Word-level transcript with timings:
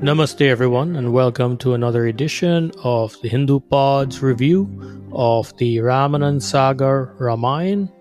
Namaste, 0.00 0.48
everyone, 0.48 0.96
and 0.96 1.12
welcome 1.12 1.58
to 1.58 1.74
another 1.74 2.06
edition 2.06 2.72
of 2.82 3.14
the 3.20 3.28
Hindu 3.28 3.60
Pod's 3.60 4.22
review 4.22 4.64
of 5.12 5.54
the 5.58 5.76
Ramanand 5.76 6.40
Sagar 6.40 7.14
Ramayana. 7.18 7.92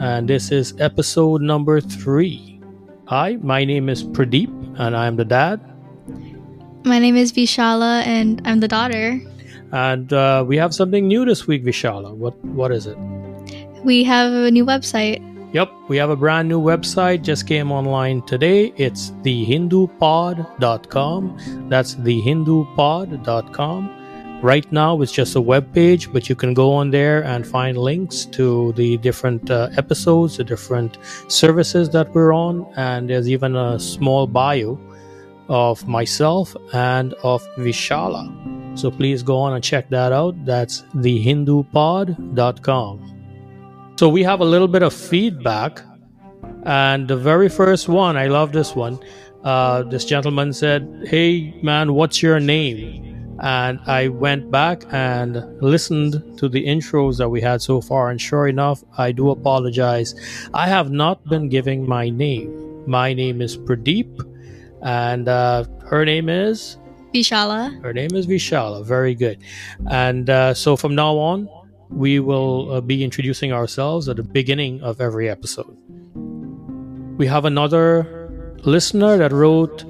And 0.00 0.26
this 0.26 0.50
is 0.50 0.72
episode 0.80 1.42
number 1.42 1.82
three. 1.82 2.58
Hi, 3.08 3.36
my 3.42 3.62
name 3.62 3.90
is 3.90 4.02
Pradeep, 4.02 4.48
and 4.78 4.96
I'm 4.96 5.16
the 5.16 5.26
dad. 5.26 5.60
My 6.82 6.98
name 6.98 7.14
is 7.14 7.30
Vishala, 7.30 8.00
and 8.06 8.40
I'm 8.46 8.60
the 8.60 8.68
daughter. 8.68 9.20
And 9.70 10.14
uh, 10.14 10.46
we 10.48 10.56
have 10.56 10.74
something 10.74 11.06
new 11.06 11.26
this 11.26 11.46
week, 11.46 11.62
Vishala. 11.62 12.14
What 12.14 12.42
What 12.56 12.72
is 12.72 12.86
it? 12.86 12.96
We 13.84 14.02
have 14.04 14.32
a 14.32 14.50
new 14.50 14.64
website. 14.64 15.20
Yep, 15.54 15.72
we 15.86 15.96
have 15.98 16.10
a 16.10 16.16
brand 16.16 16.48
new 16.48 16.60
website 16.60 17.22
just 17.22 17.46
came 17.46 17.70
online 17.70 18.22
today. 18.22 18.72
It's 18.76 19.12
thehindupod.com. 19.22 21.68
That's 21.68 21.94
thehindupod.com. 21.94 24.40
Right 24.42 24.72
now, 24.72 25.00
it's 25.00 25.12
just 25.12 25.36
a 25.36 25.40
web 25.40 25.72
page, 25.72 26.12
but 26.12 26.28
you 26.28 26.34
can 26.34 26.54
go 26.54 26.72
on 26.72 26.90
there 26.90 27.22
and 27.22 27.46
find 27.46 27.78
links 27.78 28.24
to 28.26 28.72
the 28.72 28.96
different 28.96 29.48
uh, 29.48 29.68
episodes, 29.76 30.38
the 30.38 30.44
different 30.44 30.98
services 31.28 31.88
that 31.90 32.12
we're 32.12 32.34
on, 32.34 32.66
and 32.76 33.08
there's 33.08 33.30
even 33.30 33.54
a 33.54 33.78
small 33.78 34.26
bio 34.26 34.76
of 35.48 35.86
myself 35.86 36.56
and 36.72 37.14
of 37.22 37.46
Vishala. 37.58 38.28
So 38.76 38.90
please 38.90 39.22
go 39.22 39.38
on 39.38 39.52
and 39.52 39.62
check 39.62 39.88
that 39.90 40.10
out. 40.10 40.34
That's 40.44 40.82
thehindupod.com. 40.96 43.13
So 43.96 44.08
we 44.08 44.24
have 44.24 44.40
a 44.40 44.44
little 44.44 44.66
bit 44.66 44.82
of 44.82 44.92
feedback. 44.92 45.80
And 46.66 47.06
the 47.06 47.16
very 47.16 47.48
first 47.48 47.88
one, 47.88 48.16
I 48.16 48.26
love 48.26 48.52
this 48.52 48.74
one. 48.74 48.98
Uh, 49.44 49.82
this 49.84 50.04
gentleman 50.04 50.52
said, 50.52 51.04
Hey, 51.06 51.54
man, 51.62 51.94
what's 51.94 52.22
your 52.22 52.40
name? 52.40 53.36
And 53.40 53.78
I 53.86 54.08
went 54.08 54.50
back 54.50 54.84
and 54.90 55.44
listened 55.62 56.38
to 56.38 56.48
the 56.48 56.64
intros 56.66 57.18
that 57.18 57.28
we 57.28 57.40
had 57.40 57.60
so 57.62 57.80
far. 57.80 58.10
And 58.10 58.20
sure 58.20 58.48
enough, 58.48 58.82
I 58.96 59.12
do 59.12 59.30
apologize. 59.30 60.14
I 60.54 60.68
have 60.68 60.90
not 60.90 61.24
been 61.28 61.48
giving 61.48 61.86
my 61.88 62.08
name. 62.08 62.82
My 62.86 63.12
name 63.12 63.40
is 63.40 63.56
Pradeep, 63.56 64.20
and 64.82 65.28
uh, 65.28 65.64
her 65.86 66.04
name 66.04 66.28
is 66.28 66.76
Vishala. 67.14 67.80
Her 67.82 67.92
name 67.92 68.14
is 68.14 68.26
Vishala. 68.26 68.84
Very 68.84 69.14
good. 69.14 69.38
And 69.88 70.28
uh, 70.28 70.54
so 70.54 70.76
from 70.76 70.94
now 70.94 71.16
on, 71.16 71.48
we 71.94 72.18
will 72.18 72.72
uh, 72.72 72.80
be 72.80 73.04
introducing 73.04 73.52
ourselves 73.52 74.08
at 74.08 74.16
the 74.16 74.22
beginning 74.22 74.82
of 74.82 75.00
every 75.00 75.30
episode. 75.30 75.76
We 77.16 77.26
have 77.28 77.44
another 77.44 78.28
listener 78.64 79.16
that 79.18 79.32
wrote, 79.32 79.84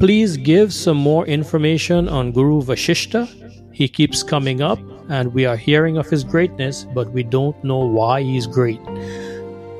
Please 0.00 0.36
give 0.36 0.74
some 0.74 0.96
more 0.96 1.24
information 1.26 2.08
on 2.08 2.32
Guru 2.32 2.62
Vashishta. 2.62 3.28
He 3.72 3.86
keeps 3.88 4.24
coming 4.24 4.60
up, 4.60 4.80
and 5.08 5.32
we 5.32 5.46
are 5.46 5.56
hearing 5.56 5.96
of 5.96 6.08
his 6.08 6.24
greatness, 6.24 6.84
but 6.94 7.12
we 7.12 7.22
don't 7.22 7.62
know 7.62 7.78
why 7.78 8.22
he's 8.22 8.48
great. 8.48 8.80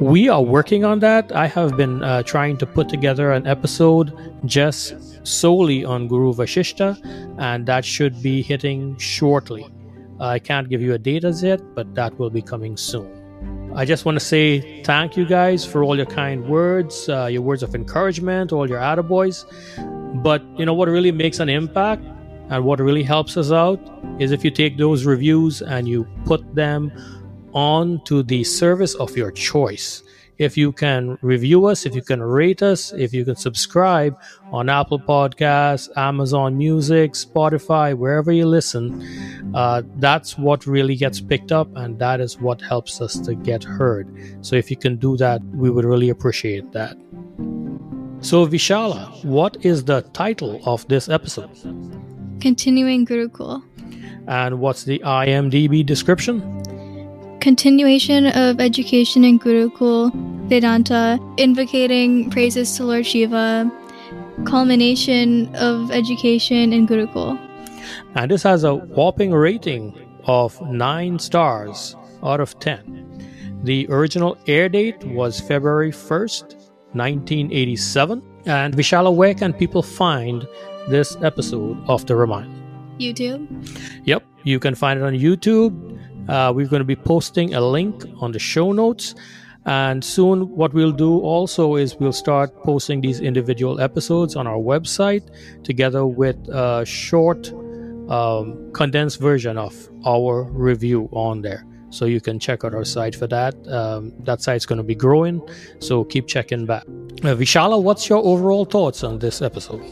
We 0.01 0.29
are 0.29 0.43
working 0.43 0.85
on 0.85 1.01
that. 1.01 1.33
I 1.35 1.49
have 1.49 1.77
been 1.77 2.05
uh, 2.05 2.23
trying 2.23 2.57
to 2.59 2.67
put 2.67 2.89
together 2.89 3.33
an 3.33 3.49
episode 3.49 4.17
just 4.45 4.95
solely 5.27 5.85
on 5.85 6.07
Guru 6.07 6.33
Vashishta, 6.33 6.97
and 7.39 7.67
that 7.67 7.85
should 7.85 8.23
be 8.23 8.41
hitting 8.43 8.97
shortly. 8.99 9.67
I 10.21 10.39
can't 10.39 10.69
give 10.69 10.83
you 10.83 10.95
a 10.95 10.99
date 10.99 11.25
as 11.25 11.43
yet, 11.43 11.61
but 11.75 11.95
that 11.95 12.19
will 12.19 12.31
be 12.31 12.43
coming 12.43 12.77
soon. 12.77 13.15
I 13.75 13.85
just 13.85 14.05
want 14.05 14.19
to 14.19 14.25
say 14.25 14.83
thank 14.83 15.17
you 15.17 15.27
guys 15.27 15.65
for 15.65 15.85
all 15.85 15.97
your 15.97 16.07
kind 16.07 16.49
words, 16.49 17.09
uh, 17.09 17.27
your 17.27 17.43
words 17.43 17.63
of 17.63 17.75
encouragement, 17.75 18.53
all 18.53 18.69
your 18.69 18.81
attaboys. 18.81 19.45
But 20.23 20.43
you 20.59 20.67
know 20.67 20.75
what 20.75 20.89
really 20.89 21.13
makes 21.13 21.39
an 21.39 21.49
impact 21.49 22.03
and 22.51 22.65
what 22.65 22.81
really 22.81 23.03
helps 23.03 23.37
us 23.37 23.53
out 23.53 23.81
is 24.19 24.33
if 24.33 24.43
you 24.43 24.51
take 24.51 24.79
those 24.79 25.05
reviews 25.05 25.61
and 25.61 25.87
you 25.87 26.07
put 26.25 26.55
them 26.55 26.91
on 27.53 28.03
to 28.05 28.23
the 28.23 28.43
service 28.43 28.95
of 28.95 29.17
your 29.17 29.31
choice 29.31 30.03
if 30.39 30.57
you 30.57 30.73
can 30.73 31.19
review 31.21 31.67
us, 31.67 31.85
if 31.85 31.95
you 31.95 32.03
can 32.03 32.23
rate 32.23 32.63
us, 32.63 32.93
if 32.93 33.13
you 33.13 33.25
can 33.25 33.37
subscribe 33.37 34.17
on 34.53 34.69
Apple 34.69 35.01
Podcasts, 35.01 35.89
Amazon 35.97 36.57
Music, 36.57 37.13
Spotify, 37.13 37.95
wherever 37.95 38.31
you 38.31 38.47
listen, 38.47 39.03
uh, 39.55 39.83
that's 39.97 40.39
what 40.39 40.67
really 40.67 40.95
gets 40.95 41.21
picked 41.21 41.53
up 41.53 41.69
and 41.77 41.99
that 41.99 42.21
is 42.21 42.41
what 42.41 42.61
helps 42.61 43.01
us 43.01 43.19
to 43.19 43.35
get 43.35 43.65
heard. 43.65 44.09
So 44.41 44.57
if 44.57 44.71
you 44.71 44.77
can 44.77 44.97
do 44.97 45.17
that, 45.17 45.43
we 45.55 45.71
would 45.71 45.85
really 45.85 46.09
appreciate 46.09 46.73
that. 46.73 46.97
So, 48.21 48.47
Vishala, 48.47 49.25
what 49.25 49.57
is 49.65 49.85
the 49.85 50.03
title 50.13 50.61
of 50.65 50.87
this 50.89 51.09
episode? 51.09 51.51
Continuing 52.41 53.07
Gurukul. 53.07 53.63
And 54.27 54.59
what's 54.59 54.85
the 54.85 54.99
IMDb 55.05 55.87
description? 55.87 56.43
Continuation 57.41 58.27
of 58.27 58.61
education 58.61 59.25
in 59.25 59.39
Gurukul, 59.39 60.13
Vedanta, 60.49 61.19
invocating 61.37 62.31
praises 62.31 62.77
to 62.77 62.85
Lord 62.85 63.07
Shiva, 63.07 63.71
culmination 64.45 65.55
of 65.57 65.91
education 65.91 66.73
in 66.73 66.87
Gurukul. 66.87 67.39
And 68.15 68.31
this 68.31 68.43
has 68.43 68.65
a 68.65 68.75
whopping 68.75 69.33
rating 69.33 69.95
of 70.25 70.61
9 70.63 71.19
stars 71.19 71.97
out 72.23 72.41
of 72.41 72.59
10. 72.59 73.61
The 73.65 73.87
original 73.89 74.37
air 74.47 74.69
date 74.69 75.03
was 75.05 75.41
February 75.41 75.91
1st, 75.91 76.55
1987. 76.93 78.23
And 78.47 78.75
Vishala, 78.75 79.15
where 79.15 79.35
can 79.35 79.53
people 79.53 79.83
find 79.83 80.47
this 80.89 81.17
episode 81.23 81.79
of 81.89 82.07
The 82.07 82.17
Ramayana? 82.17 82.55
YouTube. 82.99 83.47
Yep, 84.05 84.25
you 84.45 84.59
can 84.59 84.75
find 84.75 84.99
it 84.99 85.05
on 85.05 85.13
YouTube. 85.13 85.73
Uh, 86.29 86.53
we're 86.55 86.67
going 86.67 86.81
to 86.81 86.85
be 86.85 86.97
posting 86.97 87.55
a 87.55 87.61
link 87.61 88.05
on 88.21 88.33
the 88.33 88.39
show 88.39 88.73
notes. 88.73 89.15
And 89.67 90.03
soon, 90.03 90.49
what 90.57 90.73
we'll 90.73 90.93
do 90.93 91.21
also 91.21 91.77
is 91.77 91.97
we'll 91.97 92.13
start 92.13 92.63
posting 92.63 93.01
these 93.01 93.21
individual 93.21 93.81
episodes 93.81 94.37
on 94.37 94.47
our 94.47 94.57
website 94.57 95.29
together 95.63 96.07
with 96.07 96.37
a 96.49 96.85
short, 96.87 97.53
um, 98.09 98.73
condensed 98.73 99.21
version 99.21 99.59
of 99.59 99.75
our 100.07 100.45
review 100.45 101.09
on 101.13 101.43
there. 101.43 101.67
So 101.91 102.05
you 102.05 102.21
can 102.21 102.39
check 102.39 102.65
out 102.65 102.75
our 102.75 102.85
site 102.85 103.15
for 103.15 103.27
that. 103.29 103.55
Um, 103.69 104.13
that 104.25 104.43
site's 104.43 104.67
going 104.67 104.77
to 104.77 104.83
be 104.83 104.95
growing, 104.95 105.41
so 105.81 106.05
keep 106.05 106.27
checking 106.27 106.67
back. 106.67 106.85
Uh, 106.87 107.35
Vishala, 107.35 107.83
what's 107.83 108.09
your 108.09 108.19
overall 108.19 108.65
thoughts 108.65 109.03
on 109.03 109.19
this 109.19 109.43
episode? 109.43 109.83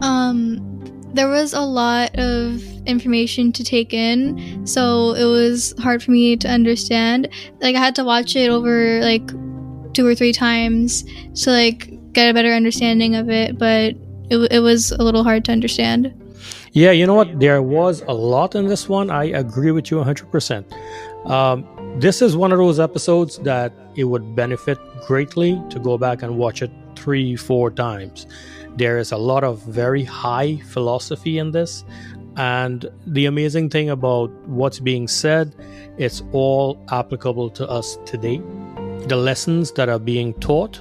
Um, 0.00 0.97
there 1.14 1.28
was 1.28 1.52
a 1.52 1.60
lot 1.60 2.16
of 2.18 2.62
information 2.86 3.52
to 3.52 3.64
take 3.64 3.92
in, 3.92 4.66
so 4.66 5.12
it 5.14 5.24
was 5.24 5.74
hard 5.78 6.02
for 6.02 6.10
me 6.10 6.36
to 6.36 6.48
understand. 6.48 7.28
Like 7.60 7.76
I 7.76 7.78
had 7.78 7.94
to 7.96 8.04
watch 8.04 8.36
it 8.36 8.50
over 8.50 9.00
like 9.00 9.26
two 9.94 10.06
or 10.06 10.14
three 10.14 10.32
times 10.32 11.04
to 11.42 11.50
like 11.50 12.12
get 12.12 12.30
a 12.30 12.34
better 12.34 12.52
understanding 12.52 13.14
of 13.14 13.30
it, 13.30 13.58
but 13.58 13.94
it, 14.30 14.52
it 14.52 14.60
was 14.60 14.92
a 14.92 15.02
little 15.02 15.24
hard 15.24 15.44
to 15.46 15.52
understand. 15.52 16.14
Yeah, 16.72 16.90
you 16.90 17.06
know 17.06 17.14
what? 17.14 17.40
There 17.40 17.62
was 17.62 18.02
a 18.02 18.12
lot 18.12 18.54
in 18.54 18.66
this 18.66 18.88
one. 18.88 19.10
I 19.10 19.24
agree 19.24 19.70
with 19.70 19.90
you 19.90 19.96
100%. 19.96 21.28
Um, 21.28 21.66
this 21.98 22.22
is 22.22 22.36
one 22.36 22.52
of 22.52 22.58
those 22.58 22.78
episodes 22.78 23.38
that 23.38 23.72
it 23.96 24.04
would 24.04 24.36
benefit 24.36 24.78
greatly 25.06 25.60
to 25.70 25.80
go 25.80 25.98
back 25.98 26.22
and 26.22 26.36
watch 26.36 26.62
it 26.62 26.70
three, 26.94 27.36
four 27.36 27.70
times 27.70 28.26
there 28.78 28.98
is 28.98 29.12
a 29.12 29.16
lot 29.16 29.44
of 29.44 29.60
very 29.62 30.04
high 30.04 30.56
philosophy 30.68 31.38
in 31.38 31.50
this. 31.50 31.84
And 32.36 32.86
the 33.06 33.26
amazing 33.26 33.70
thing 33.70 33.90
about 33.90 34.30
what's 34.46 34.78
being 34.78 35.08
said, 35.08 35.54
it's 35.98 36.22
all 36.32 36.78
applicable 36.90 37.50
to 37.50 37.68
us 37.68 37.98
today. 38.06 38.40
The 39.08 39.16
lessons 39.16 39.72
that 39.72 39.88
are 39.88 39.98
being 39.98 40.34
taught, 40.34 40.80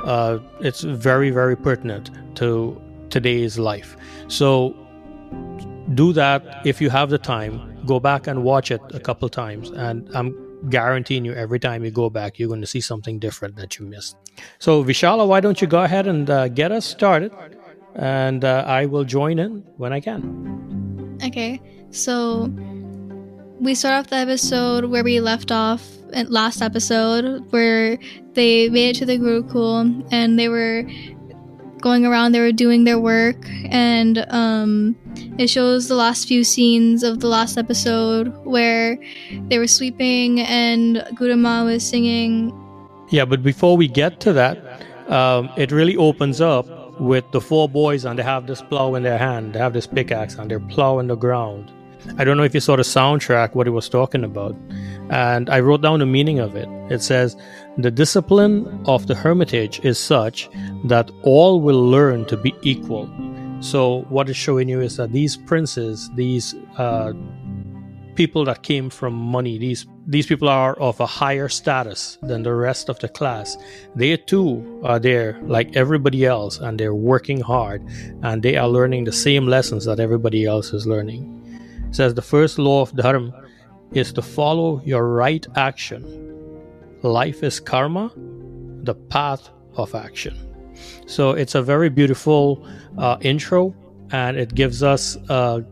uh, 0.00 0.38
it's 0.60 0.80
very, 0.80 1.30
very 1.30 1.56
pertinent 1.56 2.10
to 2.36 2.80
today's 3.10 3.58
life. 3.58 3.96
So 4.28 4.74
do 5.94 6.12
that 6.14 6.62
if 6.64 6.80
you 6.80 6.90
have 6.90 7.10
the 7.10 7.18
time. 7.18 7.84
Go 7.86 8.00
back 8.00 8.26
and 8.26 8.42
watch 8.42 8.70
it 8.70 8.80
a 8.94 8.98
couple 8.98 9.28
times, 9.28 9.70
and 9.70 10.08
I'm 10.14 10.34
guaranteeing 10.70 11.24
you 11.24 11.32
every 11.34 11.58
time 11.58 11.84
you 11.84 11.90
go 11.90 12.10
back, 12.10 12.38
you're 12.38 12.48
going 12.48 12.60
to 12.60 12.66
see 12.66 12.80
something 12.80 13.18
different 13.18 13.56
that 13.56 13.78
you 13.78 13.86
missed. 13.86 14.16
So, 14.58 14.84
Vishala, 14.84 15.26
why 15.26 15.40
don't 15.40 15.60
you 15.60 15.66
go 15.66 15.82
ahead 15.82 16.06
and 16.06 16.28
uh, 16.28 16.48
get 16.48 16.72
us 16.72 16.84
started? 16.84 17.32
And 17.94 18.44
uh, 18.44 18.64
I 18.66 18.86
will 18.86 19.04
join 19.04 19.38
in 19.38 19.64
when 19.76 19.92
I 19.92 20.00
can. 20.00 21.18
Okay, 21.24 21.60
so 21.90 22.52
we 23.58 23.74
start 23.74 23.94
off 23.94 24.10
the 24.10 24.16
episode 24.16 24.86
where 24.86 25.02
we 25.02 25.20
left 25.20 25.50
off 25.50 25.82
last 26.28 26.62
episode, 26.62 27.50
where 27.52 27.98
they 28.34 28.68
made 28.68 28.96
it 28.96 28.98
to 28.98 29.06
the 29.06 29.18
Gurukul 29.18 30.06
and 30.12 30.38
they 30.38 30.48
were 30.48 30.84
going 31.80 32.04
around, 32.04 32.32
they 32.32 32.40
were 32.40 32.52
doing 32.52 32.84
their 32.84 32.98
work, 32.98 33.36
and 33.70 34.24
um, 34.30 34.96
it 35.38 35.48
shows 35.48 35.88
the 35.88 35.94
last 35.94 36.28
few 36.28 36.44
scenes 36.44 37.02
of 37.02 37.20
the 37.20 37.28
last 37.28 37.56
episode 37.58 38.34
where 38.44 38.98
they 39.48 39.58
were 39.58 39.66
sweeping 39.66 40.40
and 40.40 40.96
Guruma 41.14 41.64
was 41.64 41.86
singing. 41.86 42.52
Yeah, 43.10 43.24
but 43.24 43.42
before 43.42 43.76
we 43.76 43.88
get 43.88 44.20
to 44.20 44.32
that, 44.32 44.82
um, 45.08 45.50
it 45.56 45.70
really 45.70 45.96
opens 45.96 46.40
up 46.40 46.66
with 47.00 47.30
the 47.32 47.40
four 47.40 47.68
boys 47.68 48.04
and 48.04 48.18
they 48.18 48.22
have 48.22 48.46
this 48.46 48.62
plow 48.62 48.94
in 48.94 49.02
their 49.02 49.18
hand, 49.18 49.54
they 49.54 49.58
have 49.58 49.72
this 49.72 49.86
pickaxe 49.86 50.34
and 50.36 50.50
they're 50.50 50.60
plowing 50.60 51.08
the 51.08 51.16
ground. 51.16 51.70
I 52.18 52.24
don't 52.24 52.36
know 52.36 52.42
if 52.42 52.54
you 52.54 52.60
saw 52.60 52.76
the 52.76 52.82
soundtrack, 52.82 53.54
what 53.54 53.66
it 53.66 53.70
was 53.70 53.88
talking 53.88 54.24
about. 54.24 54.56
And 55.10 55.48
I 55.50 55.60
wrote 55.60 55.82
down 55.82 56.00
the 56.00 56.06
meaning 56.06 56.38
of 56.38 56.56
it. 56.56 56.68
It 56.90 57.02
says, 57.02 57.36
The 57.78 57.90
discipline 57.90 58.82
of 58.86 59.06
the 59.06 59.14
hermitage 59.14 59.80
is 59.84 59.98
such 59.98 60.48
that 60.84 61.10
all 61.22 61.60
will 61.60 61.88
learn 61.88 62.24
to 62.26 62.36
be 62.36 62.54
equal. 62.62 63.08
So, 63.60 64.02
what 64.08 64.28
it's 64.28 64.38
showing 64.38 64.68
you 64.68 64.80
is 64.80 64.96
that 64.96 65.12
these 65.12 65.36
princes, 65.36 66.10
these 66.14 66.54
uh, 66.76 67.12
people 68.14 68.44
that 68.46 68.62
came 68.62 68.90
from 68.90 69.14
money, 69.14 69.58
these 69.58 69.86
these 70.08 70.26
people 70.26 70.48
are 70.48 70.74
of 70.78 71.00
a 71.00 71.06
higher 71.06 71.48
status 71.48 72.16
than 72.22 72.42
the 72.42 72.54
rest 72.54 72.88
of 72.88 72.98
the 73.00 73.08
class. 73.08 73.56
They 73.94 74.16
too 74.16 74.80
are 74.84 74.98
there 74.98 75.40
like 75.42 75.74
everybody 75.76 76.24
else, 76.24 76.58
and 76.58 76.78
they're 76.78 76.94
working 76.94 77.40
hard, 77.40 77.82
and 78.22 78.42
they 78.42 78.56
are 78.56 78.68
learning 78.68 79.04
the 79.04 79.12
same 79.12 79.46
lessons 79.46 79.84
that 79.86 80.00
everybody 80.00 80.44
else 80.44 80.72
is 80.72 80.86
learning. 80.86 81.35
Says 81.96 82.12
the 82.12 82.20
first 82.20 82.58
law 82.58 82.82
of 82.82 82.94
dharma 82.94 83.32
is 83.92 84.12
to 84.12 84.20
follow 84.20 84.82
your 84.84 85.08
right 85.08 85.46
action. 85.56 86.02
Life 87.00 87.42
is 87.42 87.58
karma, 87.58 88.12
the 88.82 88.94
path 88.94 89.48
of 89.76 89.94
action. 89.94 90.36
So 91.06 91.30
it's 91.30 91.54
a 91.54 91.62
very 91.62 91.88
beautiful 91.88 92.68
uh, 92.98 93.16
intro, 93.22 93.74
and 94.10 94.36
it 94.36 94.54
gives 94.54 94.82
us 94.82 95.16
a 95.30 95.64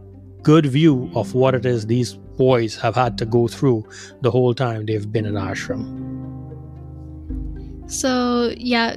good 0.43 0.65
view 0.65 1.11
of 1.15 1.35
what 1.35 1.55
it 1.55 1.67
is 1.67 1.85
these 1.89 2.15
boys 2.15 2.75
have 2.77 2.95
had 2.95 3.19
to 3.19 3.27
go 3.27 3.47
through 3.47 3.87
the 4.23 4.31
whole 4.31 4.55
time 4.55 4.87
they've 4.87 5.13
been 5.13 5.27
in 5.27 5.35
ashram. 5.35 5.85
So 7.87 8.55
yeah, 8.57 8.97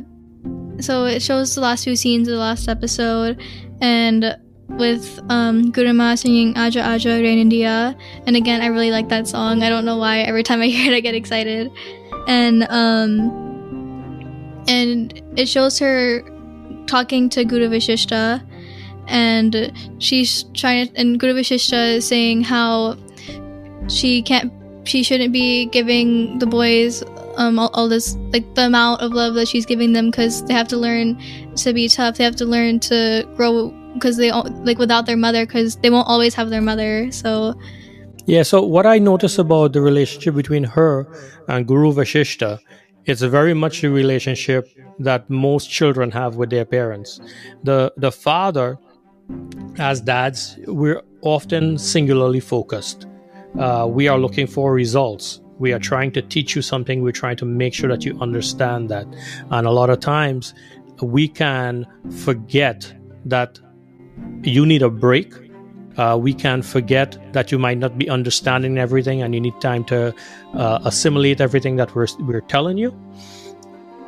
so 0.79 1.03
it 1.03 1.21
shows 1.21 1.56
the 1.56 1.59
last 1.59 1.83
few 1.83 1.97
scenes 1.97 2.29
of 2.29 2.35
the 2.35 2.39
last 2.39 2.69
episode, 2.69 3.44
and 3.81 4.38
with 4.69 5.19
um, 5.30 5.72
Guruma 5.72 6.18
singing 6.18 6.58
Aja 6.58 6.81
Aja 6.81 7.10
Rain 7.10 7.40
India. 7.40 7.96
And 8.25 8.36
again, 8.36 8.62
I 8.62 8.68
really 8.68 8.92
like 8.92 9.10
that 9.10 9.28
song. 9.28 9.64
I 9.64 9.69
don't 9.69 9.86
know 9.86 9.98
why. 9.98 10.19
Every 10.19 10.44
time 10.44 10.62
I 10.62 10.68
hear 10.74 10.92
it, 10.92 10.96
I 10.96 11.00
get 11.00 11.16
excited. 11.16 11.72
And 12.28 12.64
um, 12.69 13.46
and 14.68 15.22
it 15.36 15.48
shows 15.48 15.80
her 15.80 16.22
talking 16.88 17.30
to 17.30 17.46
Guru 17.46 17.69
Vashishta, 17.69 18.44
and 19.08 19.72
she's 20.00 20.44
trying. 20.54 20.90
And 20.96 21.20
Guru 21.20 21.34
Vashishta 21.34 21.96
is 21.96 22.08
saying 22.08 22.44
how 22.44 22.98
she 23.88 24.22
can't, 24.22 24.52
she 24.88 25.04
shouldn't 25.04 25.31
be 25.31 25.68
giving 25.68 26.40
the 26.40 26.46
boys 26.46 27.04
um, 27.38 27.60
all, 27.60 27.70
all, 27.74 27.88
this 27.88 28.16
like 28.34 28.56
the 28.56 28.66
amount 28.66 29.02
of 29.02 29.12
love 29.12 29.36
that 29.36 29.48
she's 29.48 29.66
giving 29.66 29.94
them 29.94 30.10
because 30.10 30.44
they 30.46 30.54
have 30.54 30.68
to 30.70 30.78
learn 30.78 31.22
to 31.56 31.72
be 31.72 31.88
tough. 31.88 32.18
They 32.18 32.24
have 32.24 32.36
to 32.38 32.46
learn 32.46 32.80
to 32.81 33.28
grow 33.36 33.70
because 34.00 34.18
they 34.18 34.32
like 34.32 34.78
without 34.78 35.06
their 35.06 35.18
mother 35.18 35.46
because 35.46 35.76
they 35.78 35.90
won't 35.90 36.08
always 36.08 36.34
have 36.34 36.50
their 36.50 36.62
mother 36.62 37.12
so. 37.12 37.54
Yeah 38.26 38.44
so 38.44 38.62
what 38.62 38.86
i 38.86 38.98
notice 39.00 39.40
about 39.40 39.72
the 39.72 39.80
relationship 39.80 40.36
between 40.36 40.66
her 40.66 41.08
and 41.48 41.66
guru 41.66 41.94
vashishta 41.94 42.60
it's 43.08 43.22
very 43.22 43.54
much 43.54 43.82
the 43.82 43.90
relationship 43.90 44.68
that 45.00 45.30
most 45.30 45.70
children 45.70 46.12
have 46.12 46.36
with 46.36 46.50
their 46.50 46.66
parents. 46.66 47.22
The 47.64 47.94
the 47.96 48.12
father 48.12 48.78
as 49.80 50.02
dads 50.02 50.60
we're 50.68 51.02
often 51.22 51.78
singularly 51.78 52.42
focused. 52.42 53.08
Uh, 53.58 53.88
we 53.90 54.10
are 54.10 54.20
looking 54.20 54.46
for 54.46 54.74
results. 54.74 55.42
We 55.58 55.72
are 55.74 55.80
trying 55.80 56.12
to 56.12 56.22
teach 56.22 56.56
you 56.56 56.62
something. 56.62 57.02
We're 57.02 57.20
trying 57.24 57.38
to 57.38 57.46
make 57.46 57.74
sure 57.74 57.90
that 57.90 58.04
you 58.06 58.20
understand 58.20 58.90
that. 58.90 59.08
And 59.52 59.66
a 59.66 59.72
lot 59.72 59.90
of 59.90 60.02
times 60.02 60.54
we 61.02 61.30
can 61.30 61.88
forget 62.26 62.94
that 63.26 63.60
you 64.44 64.66
need 64.66 64.81
a 64.81 64.90
break. 64.90 65.34
Uh, 65.98 66.18
we 66.19 66.34
can 66.34 66.62
forget 66.62 67.18
that 67.34 67.52
you 67.52 67.58
might 67.58 67.78
not 67.78 67.98
be 67.98 68.10
understanding 68.10 68.78
everything 68.78 69.24
and 69.24 69.34
you 69.34 69.42
need 69.42 69.60
time 69.60 69.84
to 69.86 70.14
uh, 70.54 70.80
assimilate 70.86 71.42
everything 71.42 71.75
that 71.75 71.94
we're, 71.96 72.08
we're 72.19 72.42
telling 72.42 72.78
you. 72.78 72.96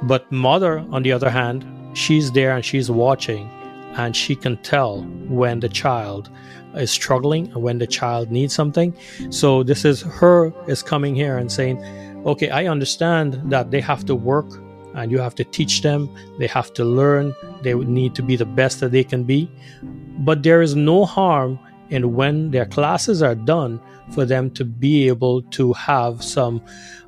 But 0.04 0.32
mother, 0.32 0.86
on 0.92 1.04
the 1.04 1.12
other 1.12 1.30
hand, 1.30 1.66
she's 1.98 2.32
there 2.32 2.56
and 2.56 2.64
she's 2.64 2.92
watching 2.92 3.50
and 3.96 4.16
she 4.16 4.36
can 4.36 4.58
tell 4.58 5.02
when 5.28 5.60
the 5.60 5.70
child 5.70 6.30
is 6.76 6.92
struggling 6.92 7.48
and 7.48 7.64
when 7.64 7.80
the 7.80 7.88
child 7.88 8.32
needs 8.32 8.54
something. 8.54 8.96
So 9.32 9.64
this 9.64 9.84
is 9.84 10.02
her 10.02 10.54
is 10.68 10.84
coming 10.84 11.16
here 11.16 11.38
and 11.38 11.52
saying, 11.52 11.84
okay, 12.26 12.50
I 12.50 12.68
understand 12.68 13.42
that 13.52 13.72
they 13.72 13.82
have 13.82 14.06
to 14.06 14.16
work 14.16 14.48
and 15.00 15.12
you 15.12 15.19
have 15.19 15.34
to 15.36 15.44
teach 15.46 15.81
them, 15.81 16.10
they 16.38 16.48
have 16.48 16.74
to 16.74 16.84
learn, 16.84 17.34
they 17.63 17.74
need 17.74 18.13
to 18.16 18.22
be 18.22 18.36
the 18.36 18.46
best 18.46 18.81
that 18.81 18.92
they 18.92 19.04
can 19.04 19.24
be. 19.24 19.50
But 20.19 20.44
there 20.44 20.62
is 20.62 20.75
no 20.75 21.06
harm 21.06 21.57
in 21.90 22.13
when 22.13 22.51
their 22.51 22.66
classes 22.66 23.24
are 23.24 23.36
done 23.36 23.80
for 24.12 24.25
them 24.25 24.51
to 24.51 24.66
be 24.66 25.07
able 25.07 25.42
to 25.44 25.74
have 25.74 26.22
some 26.24 26.62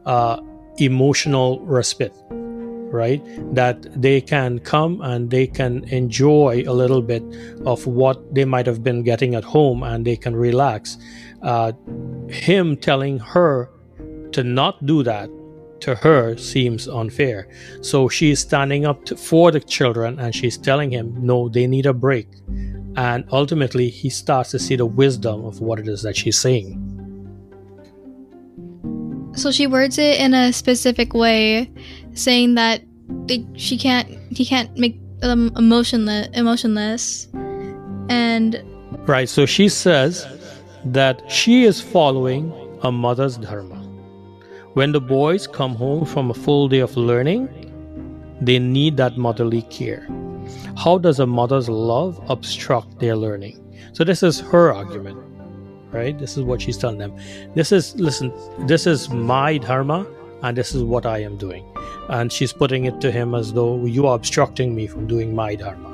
uh, 0.05 0.39
emotional 0.77 1.59
respite, 1.65 2.15
right? 2.29 3.21
That 3.53 4.01
they 4.01 4.21
can 4.21 4.59
come 4.59 5.01
and 5.01 5.29
they 5.29 5.47
can 5.47 5.83
enjoy 5.85 6.63
a 6.65 6.73
little 6.73 7.01
bit 7.01 7.23
of 7.65 7.85
what 7.85 8.33
they 8.33 8.45
might 8.45 8.67
have 8.67 8.83
been 8.83 9.03
getting 9.03 9.35
at 9.35 9.43
home 9.43 9.83
and 9.83 10.05
they 10.05 10.15
can 10.15 10.35
relax. 10.35 10.97
Uh, 11.41 11.73
him 12.29 12.77
telling 12.77 13.19
her 13.19 13.69
to 14.31 14.43
not 14.43 14.85
do 14.85 15.03
that 15.03 15.29
to 15.81 15.95
her 15.95 16.37
seems 16.37 16.87
unfair. 16.87 17.47
So 17.81 18.07
she's 18.07 18.39
standing 18.39 18.85
up 18.85 19.05
to, 19.05 19.17
for 19.17 19.51
the 19.51 19.59
children 19.59 20.19
and 20.19 20.33
she's 20.33 20.57
telling 20.57 20.91
him, 20.91 21.15
no, 21.19 21.49
they 21.49 21.67
need 21.67 21.85
a 21.85 21.93
break. 21.93 22.27
And 22.95 23.25
ultimately, 23.31 23.89
he 23.89 24.09
starts 24.09 24.51
to 24.51 24.59
see 24.59 24.75
the 24.75 24.85
wisdom 24.85 25.45
of 25.45 25.61
what 25.61 25.79
it 25.79 25.87
is 25.87 26.01
that 26.03 26.15
she's 26.15 26.37
saying. 26.37 26.87
So 29.33 29.49
she 29.49 29.65
words 29.65 29.97
it 29.97 30.19
in 30.19 30.33
a 30.33 30.51
specific 30.51 31.13
way, 31.13 31.71
saying 32.13 32.55
that 32.55 32.81
she 33.55 33.77
can't, 33.77 34.09
he 34.29 34.45
can't 34.45 34.75
make 34.77 34.99
them 35.19 35.51
emotionless, 35.55 36.27
emotionless, 36.33 37.29
and 38.09 38.61
right. 39.07 39.29
So 39.29 39.45
she 39.45 39.69
says 39.69 40.27
that 40.83 41.21
she 41.31 41.63
is 41.63 41.79
following 41.79 42.51
a 42.81 42.91
mother's 42.91 43.37
dharma. 43.37 43.80
When 44.73 44.93
the 44.93 45.01
boys 45.01 45.47
come 45.47 45.75
home 45.75 46.05
from 46.05 46.31
a 46.31 46.33
full 46.33 46.69
day 46.69 46.79
of 46.79 46.95
learning, 46.95 47.49
they 48.39 48.57
need 48.57 48.95
that 48.95 49.17
motherly 49.17 49.63
care. 49.63 50.07
How 50.77 50.97
does 50.97 51.19
a 51.19 51.27
mother's 51.27 51.67
love 51.67 52.23
obstruct 52.29 52.99
their 52.99 53.17
learning? 53.17 53.59
So, 53.91 54.05
this 54.05 54.23
is 54.23 54.39
her 54.39 54.73
argument, 54.73 55.19
right? 55.91 56.17
This 56.17 56.37
is 56.37 56.43
what 56.43 56.61
she's 56.61 56.77
telling 56.77 56.99
them. 56.99 57.13
This 57.53 57.73
is, 57.73 57.99
listen, 57.99 58.31
this 58.65 58.87
is 58.87 59.09
my 59.09 59.57
dharma, 59.57 60.07
and 60.41 60.57
this 60.57 60.73
is 60.73 60.83
what 60.83 61.05
I 61.05 61.17
am 61.17 61.35
doing. 61.35 61.65
And 62.07 62.31
she's 62.31 62.53
putting 62.53 62.85
it 62.85 63.01
to 63.01 63.11
him 63.11 63.35
as 63.35 63.51
though 63.51 63.83
you 63.83 64.07
are 64.07 64.15
obstructing 64.15 64.73
me 64.73 64.87
from 64.87 65.05
doing 65.05 65.35
my 65.35 65.55
dharma. 65.55 65.89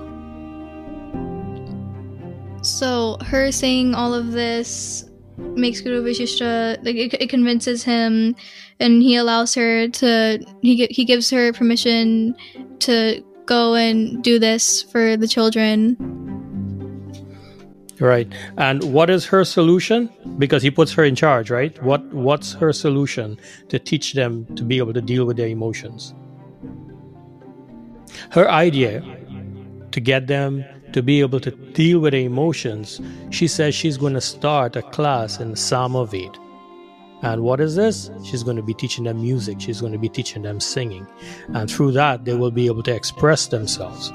So, 2.62 3.18
her 3.26 3.52
saying 3.52 3.96
all 3.96 4.14
of 4.14 4.34
this 4.34 5.10
makes 5.38 5.82
Guru 5.82 6.04
Vashishta, 6.04 6.78
like, 6.84 6.96
it, 6.96 7.14
it 7.16 7.30
convinces 7.30 7.84
him 7.84 8.36
and 8.80 9.02
he 9.02 9.16
allows 9.16 9.56
her 9.56 9.88
to 9.88 10.46
he 10.62 10.88
he 10.88 11.06
gives 11.06 11.30
her 11.30 11.54
permission 11.54 12.36
to 12.80 13.24
go 13.46 13.76
and 13.76 14.24
do 14.24 14.40
this 14.40 14.84
for 14.84 15.18
the 15.18 15.28
children. 15.28 15.98
Right. 18.00 18.32
And 18.58 18.84
what 18.94 19.10
is 19.10 19.26
her 19.26 19.44
solution? 19.44 20.10
Because 20.38 20.62
he 20.62 20.70
puts 20.70 20.94
her 20.94 21.04
in 21.04 21.16
charge, 21.16 21.50
right? 21.50 21.82
What 21.82 22.06
what's 22.14 22.54
her 22.54 22.72
solution 22.72 23.40
to 23.70 23.80
teach 23.80 24.14
them 24.14 24.46
to 24.56 24.64
be 24.64 24.78
able 24.78 24.94
to 24.94 25.02
deal 25.02 25.26
with 25.26 25.38
their 25.38 25.48
emotions? 25.48 26.14
Her 28.32 28.50
idea 28.50 29.02
to 29.92 30.00
get 30.00 30.28
them 30.28 30.64
to 30.94 31.02
be 31.02 31.22
able 31.22 31.40
to 31.40 31.52
deal 31.52 32.00
with 32.00 32.12
their 32.12 32.22
emotions, 32.22 33.02
she 33.32 33.48
says 33.48 33.74
she's 33.74 33.98
going 33.98 34.14
to 34.14 34.22
start 34.22 34.76
a 34.76 34.82
class 34.82 35.40
in 35.40 35.54
Samaved. 35.54 36.38
And 37.24 37.42
what 37.44 37.60
is 37.60 37.76
this? 37.76 38.12
She's 38.24 38.44
going 38.44 38.58
to 38.58 38.64
be 38.64 38.74
teaching 38.74 39.06
them 39.06 39.22
music. 39.22 39.60
She's 39.60 39.82
going 39.82 39.94
to 39.94 40.00
be 40.00 40.10
teaching 40.10 40.44
them 40.44 40.60
singing. 40.60 41.08
And 41.54 41.70
through 41.70 41.94
that, 41.94 42.26
they 42.26 42.36
will 42.36 42.52
be 42.52 42.68
able 42.68 42.84
to 42.84 42.94
express 42.94 43.48
themselves. 43.48 44.12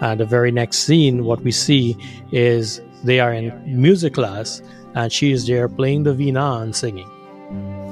And 0.00 0.20
the 0.20 0.24
very 0.24 0.50
next 0.50 0.78
scene, 0.80 1.24
what 1.24 1.40
we 1.42 1.52
see 1.52 1.96
is 2.32 2.80
they 3.04 3.20
are 3.20 3.32
in 3.32 3.52
music 3.66 4.14
class 4.14 4.62
and 4.94 5.12
she 5.12 5.32
is 5.32 5.46
there 5.46 5.68
playing 5.68 6.04
the 6.04 6.14
veena 6.14 6.62
and 6.62 6.74
singing. 6.74 7.08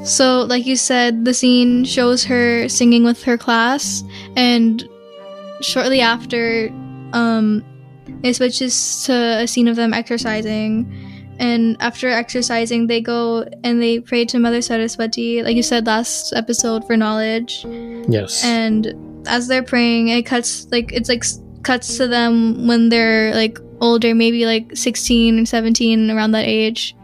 So, 0.05 0.43
like 0.43 0.67
you 0.67 0.77
said, 0.77 1.25
the 1.25 1.33
scene 1.33 1.85
shows 1.85 2.25
her 2.25 2.69
singing 2.69 3.05
with 3.05 3.23
her 3.23 3.39
class, 3.39 4.05
and 4.37 4.87
shortly 5.63 6.03
after, 6.03 6.69
um, 7.15 7.65
it 8.23 8.35
switches 8.35 9.05
to 9.05 9.13
a 9.15 9.47
scene 9.47 9.67
of 9.67 9.77
them 9.77 9.95
exercising 9.95 10.85
and 11.39 11.77
after 11.81 12.09
exercising 12.09 12.87
they 12.87 13.01
go 13.01 13.45
and 13.65 13.83
they 13.83 13.99
pray 13.99 14.25
to 14.25 14.39
mother 14.39 14.63
saraswati 14.63 15.43
like 15.43 15.57
you 15.57 15.63
said 15.63 15.87
last 15.87 16.33
episode 16.35 16.87
for 16.87 16.97
knowledge 16.97 17.65
yes 18.09 18.45
and 18.45 18.95
as 19.27 19.49
they're 19.49 19.63
praying 19.63 20.09
it 20.09 20.23
cuts 20.23 20.67
like 20.71 20.93
it's 20.93 21.09
like 21.09 21.25
cuts 21.63 21.97
to 21.97 22.07
them 22.07 22.67
when 22.67 22.89
they're 22.91 23.35
like 23.35 23.59
older, 23.81 24.15
maybe 24.15 24.47
like 24.47 24.77
16 24.77 25.39
and 25.39 25.49
17, 25.49 26.11
around 26.11 26.33
that 26.33 26.47
age. 26.47 26.97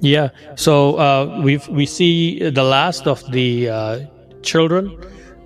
Yeah. 0.00 0.30
So 0.56 0.96
uh, 0.96 1.40
we 1.44 1.58
we 1.70 1.86
see 1.86 2.50
the 2.50 2.64
last 2.64 3.06
of 3.06 3.22
the 3.30 3.68
uh, 3.68 4.00
children, 4.42 4.98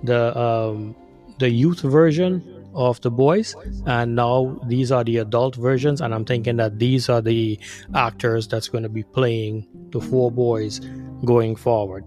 the 0.03 0.33
um, 0.37 0.95
the 1.37 1.49
youth 1.49 1.81
version 1.81 2.41
of 2.77 3.01
the 3.01 3.09
boys, 3.09 3.55
and 3.85 4.15
now 4.15 4.59
these 4.67 4.91
are 4.91 5.03
the 5.03 5.17
adult 5.17 5.55
versions. 5.55 5.99
And 5.99 6.13
I'm 6.13 6.23
thinking 6.23 6.57
that 6.57 6.79
these 6.79 7.09
are 7.09 7.21
the 7.21 7.59
actors 7.95 8.47
that's 8.47 8.69
going 8.69 8.83
to 8.83 8.89
be 8.89 9.03
playing 9.03 9.67
the 9.89 9.99
four 9.99 10.31
boys 10.31 10.79
going 11.25 11.55
forward. 11.55 12.05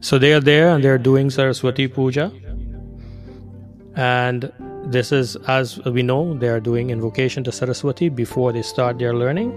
So 0.00 0.18
they 0.18 0.32
are 0.32 0.40
there 0.40 0.68
and 0.68 0.82
they're 0.82 0.98
doing 0.98 1.30
Saraswati 1.30 1.88
Puja. 1.88 2.32
And 3.96 4.52
this 4.84 5.10
is, 5.10 5.36
as 5.48 5.78
we 5.84 6.02
know, 6.02 6.34
they 6.38 6.48
are 6.48 6.60
doing 6.60 6.90
invocation 6.90 7.42
to 7.44 7.52
Saraswati 7.52 8.08
before 8.08 8.52
they 8.52 8.62
start 8.62 8.98
their 8.98 9.14
learning. 9.14 9.52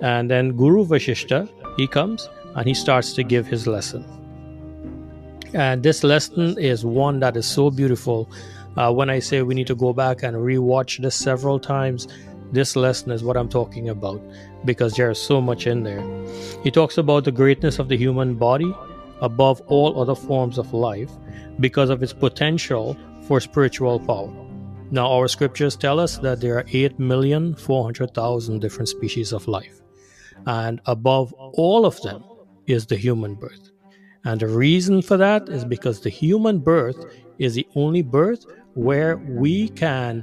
And 0.00 0.30
then 0.30 0.56
Guru 0.56 0.86
Vashishta, 0.86 1.48
he 1.76 1.86
comes 1.86 2.28
and 2.54 2.66
he 2.66 2.72
starts 2.72 3.12
to 3.12 3.22
give 3.22 3.46
his 3.46 3.66
lesson. 3.66 4.04
And 5.54 5.82
this 5.82 6.04
lesson 6.04 6.58
is 6.58 6.84
one 6.84 7.20
that 7.20 7.36
is 7.36 7.46
so 7.46 7.70
beautiful. 7.70 8.30
Uh, 8.76 8.92
when 8.92 9.10
I 9.10 9.18
say 9.18 9.42
we 9.42 9.54
need 9.54 9.66
to 9.68 9.74
go 9.74 9.92
back 9.92 10.22
and 10.22 10.36
rewatch 10.36 11.00
this 11.00 11.14
several 11.14 11.58
times, 11.58 12.06
this 12.52 12.76
lesson 12.76 13.10
is 13.10 13.24
what 13.24 13.36
I'm 13.36 13.48
talking 13.48 13.88
about 13.88 14.22
because 14.64 14.94
there's 14.94 15.20
so 15.20 15.40
much 15.40 15.66
in 15.66 15.82
there. 15.82 16.02
He 16.62 16.70
talks 16.70 16.98
about 16.98 17.24
the 17.24 17.32
greatness 17.32 17.78
of 17.78 17.88
the 17.88 17.96
human 17.96 18.34
body 18.34 18.74
above 19.20 19.60
all 19.66 20.00
other 20.00 20.14
forms 20.14 20.58
of 20.58 20.72
life 20.72 21.10
because 21.60 21.90
of 21.90 22.02
its 22.02 22.12
potential 22.12 22.96
for 23.22 23.40
spiritual 23.40 23.98
power. 24.00 24.32
Now, 24.90 25.10
our 25.12 25.28
scriptures 25.28 25.76
tell 25.76 26.00
us 26.00 26.16
that 26.18 26.40
there 26.40 26.56
are 26.58 26.64
8,400,000 26.64 28.60
different 28.60 28.88
species 28.88 29.32
of 29.32 29.46
life, 29.46 29.82
and 30.46 30.80
above 30.86 31.34
all 31.34 31.84
of 31.84 32.00
them 32.00 32.24
is 32.66 32.86
the 32.86 32.96
human 32.96 33.34
birth. 33.34 33.70
And 34.28 34.38
the 34.38 34.46
reason 34.46 35.00
for 35.00 35.16
that 35.16 35.48
is 35.48 35.64
because 35.64 36.02
the 36.02 36.10
human 36.10 36.58
birth 36.58 37.02
is 37.38 37.54
the 37.54 37.66
only 37.74 38.02
birth 38.02 38.44
where 38.74 39.16
we 39.16 39.70
can 39.70 40.22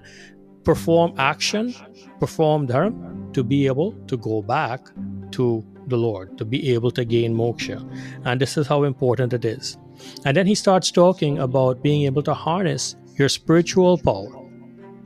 perform 0.63 1.15
action, 1.17 1.74
perform 2.19 2.67
dharma, 2.67 3.33
to 3.33 3.43
be 3.43 3.65
able 3.65 3.93
to 4.05 4.15
go 4.15 4.43
back 4.43 4.85
to 5.31 5.65
the 5.88 5.97
Lord, 5.97 6.38
to 6.38 6.45
be 6.45 6.71
able 6.71 6.91
to 6.91 7.03
gain 7.03 7.33
moksha. 7.33 7.81
And 8.25 8.39
this 8.39 8.57
is 8.57 8.67
how 8.67 8.83
important 8.83 9.33
it 9.33 9.43
is. 9.43 9.75
And 10.24 10.38
then 10.38 10.45
he 10.45 10.53
starts 10.53 10.91
talking 10.91 11.39
about 11.39 11.81
being 11.81 12.03
able 12.03 12.21
to 12.29 12.33
harness 12.35 12.95
your 13.17 13.27
spiritual 13.27 13.97
power 13.97 14.29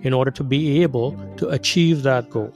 in 0.01 0.11
order 0.11 0.31
to 0.31 0.43
be 0.43 0.83
able 0.83 1.15
to 1.37 1.47
achieve 1.47 2.03
that 2.03 2.29
goal. 2.29 2.53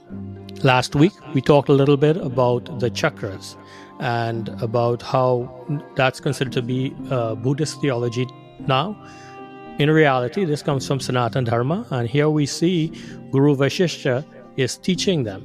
Last 0.62 0.94
week, 0.94 1.12
we 1.34 1.42
talked 1.42 1.68
a 1.68 1.72
little 1.72 1.96
bit 1.96 2.16
about 2.16 2.78
the 2.80 2.90
chakras 2.90 3.56
and 4.00 4.48
about 4.62 5.02
how 5.02 5.66
that's 5.94 6.20
considered 6.20 6.52
to 6.54 6.62
be 6.62 6.94
uh, 7.10 7.34
Buddhist 7.34 7.80
theology 7.80 8.26
now. 8.60 8.96
In 9.78 9.90
reality, 9.90 10.44
this 10.44 10.62
comes 10.62 10.86
from 10.86 11.00
Sanatana 11.00 11.44
Dharma, 11.44 11.86
and 11.90 12.08
here 12.08 12.30
we 12.30 12.46
see 12.46 12.92
Guru 13.30 13.56
Vashishta 13.56 14.24
is 14.56 14.76
teaching 14.78 15.24
them 15.24 15.44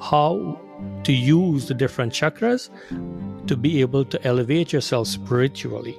how 0.00 0.58
to 1.04 1.12
use 1.12 1.68
the 1.68 1.74
different 1.74 2.12
chakras 2.12 2.70
to 3.46 3.56
be 3.56 3.80
able 3.82 4.04
to 4.04 4.26
elevate 4.26 4.72
yourself 4.72 5.06
spiritually 5.06 5.96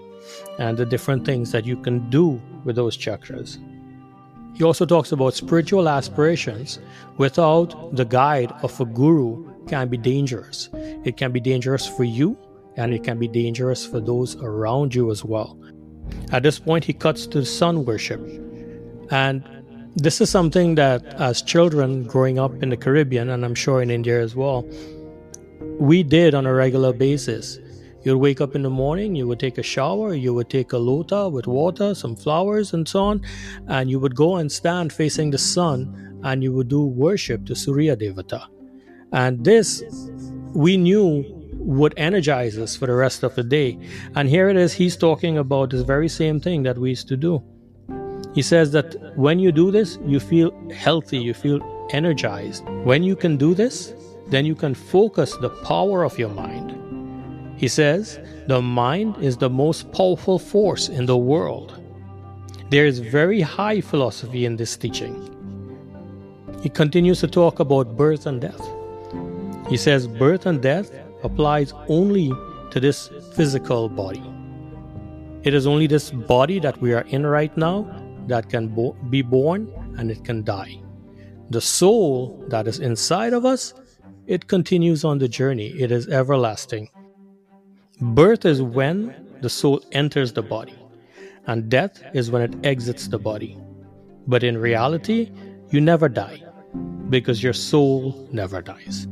and 0.60 0.78
the 0.78 0.86
different 0.86 1.26
things 1.26 1.52
that 1.52 1.66
you 1.66 1.78
can 1.78 2.10
do 2.10 2.42
with 2.64 2.76
those 2.76 2.98
chakras. 2.98 3.60
He 4.56 4.64
also 4.64 4.86
talks 4.86 5.12
about 5.12 5.34
spiritual 5.34 5.90
aspirations 5.90 6.80
without 7.18 7.96
the 7.96 8.06
guide 8.06 8.54
of 8.64 8.80
a 8.80 8.86
guru 8.86 9.54
can 9.68 9.90
be 9.90 9.98
dangerous. 9.98 10.70
It 11.04 11.18
can 11.18 11.32
be 11.32 11.40
dangerous 11.40 11.86
for 11.86 12.06
you 12.06 12.38
and 12.78 12.94
it 12.94 13.04
can 13.04 13.20
be 13.20 13.28
dangerous 13.28 13.86
for 13.86 14.00
those 14.00 14.36
around 14.38 14.96
you 14.96 15.12
as 15.12 15.24
well. 15.24 15.58
At 16.32 16.44
this 16.44 16.60
point, 16.60 16.84
he 16.86 16.94
cuts 16.94 17.28
to 17.28 17.46
sun 17.46 17.86
worship. 17.86 18.22
And 19.12 19.44
this 19.96 20.22
is 20.22 20.30
something 20.30 20.76
that, 20.76 21.06
as 21.16 21.42
children 21.42 22.04
growing 22.04 22.38
up 22.38 22.52
in 22.62 22.70
the 22.70 22.78
Caribbean, 22.78 23.30
and 23.30 23.46
I'm 23.46 23.56
sure 23.56 23.82
in 23.82 23.90
India 23.90 24.22
as 24.22 24.36
well, 24.36 24.68
we 25.80 26.04
did 26.04 26.36
on 26.36 26.46
a 26.46 26.54
regular 26.54 26.94
basis. 26.94 27.60
You'd 28.06 28.18
wake 28.18 28.40
up 28.40 28.54
in 28.54 28.62
the 28.62 28.70
morning, 28.70 29.16
you 29.16 29.28
would 29.28 29.40
take 29.40 29.58
a 29.58 29.64
shower, 29.64 30.14
you 30.14 30.32
would 30.36 30.48
take 30.48 30.74
a 30.74 30.78
lota 30.78 31.28
with 31.28 31.48
water, 31.48 31.96
some 31.96 32.16
flowers, 32.16 32.72
and 32.72 32.88
so 32.88 33.04
on, 33.04 33.22
and 33.68 33.90
you 33.90 34.00
would 34.00 34.16
go 34.16 34.36
and 34.36 34.52
stand 34.52 34.94
facing 34.94 35.32
the 35.32 35.40
sun 35.40 36.22
and 36.24 36.44
you 36.44 36.54
would 36.54 36.68
do 36.68 36.86
worship 36.86 37.48
to 37.48 37.56
Surya 37.56 37.98
Devata. 37.98 38.46
And 39.12 39.44
this 39.44 39.84
we 40.54 40.78
knew 40.78 41.26
would 41.54 41.96
energize 41.98 42.60
us 42.60 42.76
for 42.76 42.86
the 42.86 42.94
rest 42.94 43.24
of 43.24 43.34
the 43.34 43.44
day. 43.44 43.80
And 44.14 44.30
here 44.30 44.50
it 44.50 44.56
is, 44.56 44.72
he's 44.72 44.96
talking 44.96 45.40
about 45.40 45.72
this 45.72 45.82
very 45.82 46.08
same 46.08 46.40
thing 46.40 46.62
that 46.62 46.78
we 46.78 46.90
used 46.90 47.08
to 47.08 47.18
do. 47.18 47.44
He 48.36 48.44
says 48.44 48.72
that 48.74 49.18
when 49.18 49.40
you 49.40 49.52
do 49.52 49.72
this, 49.72 49.98
you 50.06 50.20
feel 50.20 50.52
healthy, 50.70 51.18
you 51.18 51.34
feel 51.34 51.60
energized. 51.90 52.64
When 52.84 53.02
you 53.02 53.16
can 53.16 53.36
do 53.36 53.56
this, 53.56 53.96
then 54.28 54.46
you 54.46 54.54
can 54.54 54.76
focus 54.76 55.36
the 55.38 55.50
power 55.50 56.04
of 56.04 56.20
your 56.20 56.30
mind. 56.30 56.75
He 57.66 57.70
says, 57.70 58.20
the 58.46 58.62
mind 58.62 59.16
is 59.24 59.38
the 59.38 59.50
most 59.50 59.92
powerful 59.92 60.38
force 60.38 60.88
in 60.88 61.08
the 61.08 61.18
world. 61.18 61.82
There 62.70 62.86
is 62.86 63.00
very 63.00 63.42
high 63.42 63.82
philosophy 63.82 64.46
in 64.46 64.56
this 64.56 64.78
teaching. 64.78 65.16
He 66.62 66.70
continues 66.70 67.22
to 67.22 67.28
talk 67.28 67.60
about 67.60 67.98
birth 67.98 68.28
and 68.28 68.40
death. 68.40 68.64
He 69.68 69.78
says 69.78 70.06
birth 70.06 70.46
and 70.46 70.62
death 70.62 70.92
applies 71.24 71.74
only 71.88 72.32
to 72.70 72.80
this 72.80 73.10
physical 73.34 73.90
body. 73.90 74.24
It 75.42 75.56
is 75.56 75.66
only 75.66 75.88
this 75.88 76.12
body 76.12 76.60
that 76.60 76.80
we 76.80 76.94
are 76.94 77.08
in 77.08 77.26
right 77.26 77.58
now 77.58 77.90
that 78.28 78.48
can 78.48 78.68
bo- 78.68 78.96
be 79.10 79.24
born 79.24 79.74
and 79.98 80.12
it 80.12 80.24
can 80.24 80.44
die. 80.44 80.80
The 81.50 81.62
soul 81.62 82.46
that 82.50 82.68
is 82.68 82.78
inside 82.78 83.34
of 83.34 83.44
us 83.44 83.74
it 84.28 84.48
continues 84.48 85.04
on 85.04 85.18
the 85.18 85.28
journey, 85.28 85.70
it 85.70 85.92
is 85.92 86.08
everlasting. 86.08 86.90
Birth 88.02 88.44
is 88.44 88.62
when 88.62 89.16
the 89.42 89.50
soul 89.50 89.82
enters 89.94 90.34
the 90.34 90.42
body, 90.42 90.78
and 91.48 91.70
death 91.70 92.04
is 92.14 92.30
when 92.30 92.42
it 92.42 92.66
exits 92.66 93.08
the 93.08 93.18
body. 93.18 93.58
But 94.28 94.44
in 94.44 94.58
reality, 94.58 95.32
you 95.70 95.80
never 95.80 96.10
die 96.10 96.44
because 97.10 97.42
your 97.42 97.54
soul 97.54 98.28
never 98.34 98.62
dies. 98.62 99.08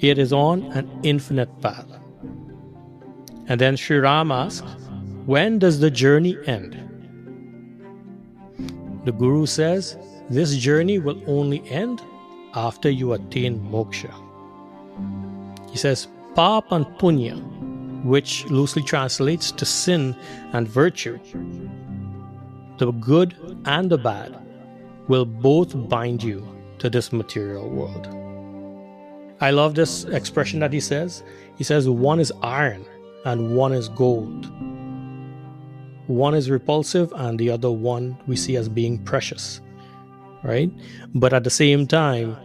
It 0.00 0.18
is 0.18 0.32
on 0.32 0.64
an 0.72 0.90
infinite 1.04 1.60
path. 1.60 1.86
And 3.46 3.60
then 3.60 3.76
Sri 3.76 3.98
Ram 3.98 4.32
asks, 4.32 4.66
When 5.26 5.60
does 5.60 5.78
the 5.78 5.90
journey 5.90 6.36
end? 6.46 6.74
The 9.04 9.12
Guru 9.12 9.46
says, 9.46 9.96
This 10.28 10.56
journey 10.56 10.98
will 10.98 11.22
only 11.28 11.62
end 11.70 12.02
after 12.54 12.90
you 12.90 13.12
attain 13.12 13.60
moksha. 13.60 14.12
He 15.70 15.78
says, 15.78 16.08
Pap 16.36 16.70
and 16.70 16.86
Punya, 16.98 17.34
which 18.04 18.44
loosely 18.46 18.82
translates 18.82 19.50
to 19.50 19.64
sin 19.64 20.14
and 20.52 20.68
virtue, 20.68 21.18
the 22.78 22.92
good 22.92 23.34
and 23.64 23.90
the 23.90 23.98
bad, 23.98 24.38
will 25.08 25.24
both 25.24 25.88
bind 25.88 26.22
you 26.22 26.46
to 26.78 26.90
this 26.90 27.12
material 27.12 27.68
world. 27.68 28.06
I 29.40 29.50
love 29.50 29.74
this 29.74 30.04
expression 30.04 30.60
that 30.60 30.72
he 30.72 30.80
says. 30.80 31.22
He 31.56 31.64
says, 31.64 31.88
one 31.88 32.20
is 32.20 32.32
iron 32.42 32.84
and 33.24 33.56
one 33.56 33.72
is 33.72 33.88
gold. 33.88 34.46
One 36.06 36.34
is 36.34 36.50
repulsive 36.50 37.12
and 37.16 37.38
the 37.38 37.50
other 37.50 37.70
one 37.70 38.16
we 38.26 38.36
see 38.36 38.56
as 38.56 38.68
being 38.68 39.02
precious 39.02 39.60
right? 40.46 40.70
But 41.14 41.32
at 41.32 41.44
the 41.44 41.50
same 41.50 41.86
time, 41.86 42.36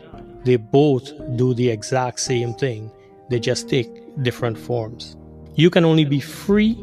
they 0.43 0.55
both 0.55 1.11
do 1.35 1.53
the 1.53 1.69
exact 1.69 2.19
same 2.19 2.53
thing, 2.55 2.91
they 3.31 3.39
just 3.39 3.69
take 3.69 3.89
different 4.21 4.57
forms. 4.57 5.15
You 5.55 5.69
can 5.69 5.85
only 5.85 6.05
be 6.05 6.19
free 6.19 6.73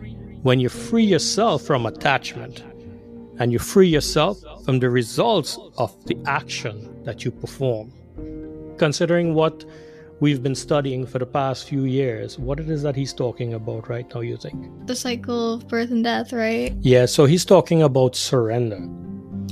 when 0.42 0.58
you 0.58 0.68
free 0.68 1.04
yourself 1.04 1.62
from 1.62 1.84
attachment 1.86 2.64
and 3.38 3.52
you 3.52 3.58
free 3.58 3.86
yourself 3.86 4.38
from 4.64 4.80
the 4.80 4.88
results 4.88 5.58
of 5.76 5.92
the 6.06 6.16
action 6.26 7.04
that 7.04 7.24
you 7.24 7.30
perform. 7.30 7.92
Considering 8.78 9.34
what 9.34 9.64
we've 10.20 10.42
been 10.42 10.54
studying 10.54 11.06
for 11.06 11.18
the 11.18 11.26
past 11.26 11.68
few 11.68 11.84
years, 11.84 12.38
what 12.38 12.58
it 12.58 12.70
is 12.70 12.82
that 12.82 12.96
he's 12.96 13.12
talking 13.12 13.54
about 13.54 13.88
right 13.88 14.12
now, 14.14 14.20
you 14.20 14.38
think? 14.38 14.86
The 14.86 14.96
cycle 14.96 15.54
of 15.54 15.68
birth 15.68 15.90
and 15.90 16.02
death, 16.02 16.32
right? 16.32 16.72
Yeah, 16.80 17.06
so 17.06 17.26
he's 17.26 17.44
talking 17.44 17.82
about 17.82 18.16
surrender. 18.16 18.80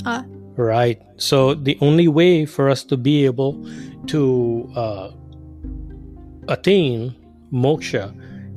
Ah. 0.05 0.25
Right. 0.57 1.03
So 1.19 1.53
the 1.53 1.76
only 1.83 2.09
way 2.09 2.47
for 2.47 2.71
us 2.71 2.83
to 2.85 2.97
be 2.97 3.26
able 3.26 3.62
to 4.07 4.73
uh, 4.75 5.11
attain 6.49 7.15
moksha 7.53 8.15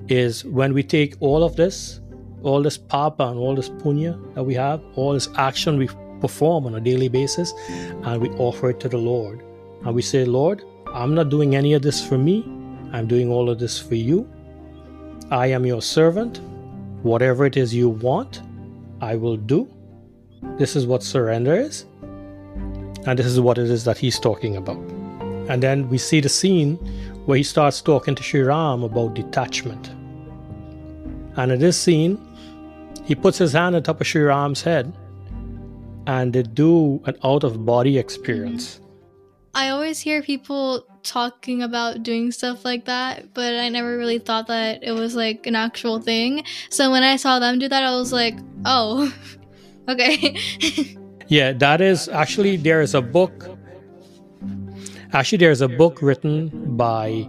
is 0.09 0.43
when 0.45 0.73
we 0.73 0.83
take 0.83 1.15
all 1.19 1.43
of 1.43 1.55
this 1.55 1.99
all 2.43 2.61
this 2.61 2.77
papa 2.77 3.23
and 3.23 3.37
all 3.37 3.55
this 3.55 3.69
punya 3.69 4.17
that 4.33 4.43
we 4.43 4.53
have, 4.53 4.81
all 4.95 5.13
this 5.13 5.27
action 5.35 5.77
we 5.77 5.89
perform 6.21 6.65
on 6.65 6.75
a 6.75 6.79
daily 6.79 7.07
basis, 7.07 7.53
and 8.03 8.21
we 8.21 8.29
offer 8.31 8.69
it 8.69 8.79
to 8.81 8.89
the 8.89 8.97
Lord. 8.97 9.43
And 9.85 9.95
we 9.95 10.01
say, 10.01 10.25
Lord, 10.25 10.63
I'm 10.93 11.15
not 11.15 11.29
doing 11.29 11.55
any 11.55 11.73
of 11.73 11.81
this 11.81 12.05
for 12.05 12.17
me, 12.17 12.43
I'm 12.91 13.07
doing 13.07 13.29
all 13.29 13.49
of 13.49 13.59
this 13.59 13.79
for 13.79 13.95
you. 13.95 14.29
I 15.31 15.47
am 15.47 15.65
your 15.65 15.81
servant. 15.81 16.41
Whatever 17.03 17.45
it 17.45 17.55
is 17.55 17.73
you 17.73 17.87
want, 17.87 18.41
I 18.99 19.15
will 19.15 19.37
do. 19.37 19.71
This 20.57 20.75
is 20.75 20.87
what 20.87 21.03
surrender 21.03 21.55
is. 21.55 21.85
And 23.05 23.17
this 23.17 23.27
is 23.27 23.39
what 23.39 23.57
it 23.57 23.69
is 23.69 23.83
that 23.85 23.97
he's 23.97 24.19
talking 24.19 24.57
about. 24.57 24.79
And 25.49 25.63
then 25.63 25.87
we 25.87 25.97
see 25.97 26.19
the 26.19 26.29
scene 26.29 26.77
where 27.29 27.37
he 27.37 27.43
starts 27.43 27.79
talking 27.79 28.15
to 28.15 28.23
Sri 28.23 28.41
Ram 28.41 28.81
about 28.81 29.13
detachment. 29.13 29.91
And 31.37 31.51
in 31.51 31.59
this 31.59 31.79
scene, 31.79 32.17
he 33.05 33.13
puts 33.13 33.37
his 33.37 33.53
hand 33.53 33.75
on 33.75 33.83
top 33.83 34.01
of 34.01 34.07
Sri 34.07 34.23
Ram's 34.23 34.63
head 34.63 34.91
and 36.07 36.33
they 36.33 36.41
do 36.41 36.99
an 37.05 37.15
out 37.23 37.43
of 37.43 37.67
body 37.67 37.99
experience. 37.99 38.81
I 39.53 39.69
always 39.69 39.99
hear 39.99 40.23
people 40.23 40.87
talking 41.03 41.61
about 41.61 42.01
doing 42.01 42.31
stuff 42.31 42.65
like 42.65 42.85
that, 42.85 43.31
but 43.35 43.53
I 43.53 43.69
never 43.69 43.95
really 43.95 44.17
thought 44.17 44.47
that 44.47 44.83
it 44.83 44.93
was 44.93 45.15
like 45.15 45.45
an 45.45 45.55
actual 45.55 46.01
thing. 46.01 46.43
So 46.71 46.89
when 46.89 47.03
I 47.03 47.15
saw 47.17 47.37
them 47.37 47.59
do 47.59 47.67
that, 47.67 47.83
I 47.83 47.91
was 47.91 48.11
like, 48.11 48.39
oh, 48.65 49.13
okay. 49.87 50.35
yeah, 51.27 51.53
that 51.53 51.79
is 51.79 52.09
actually, 52.09 52.57
there 52.57 52.81
is 52.81 52.95
a 52.95 53.03
book. 53.03 53.58
Actually, 55.11 55.39
there's 55.39 55.61
a 55.61 55.67
book 55.67 56.03
written 56.03 56.77
by 56.77 57.27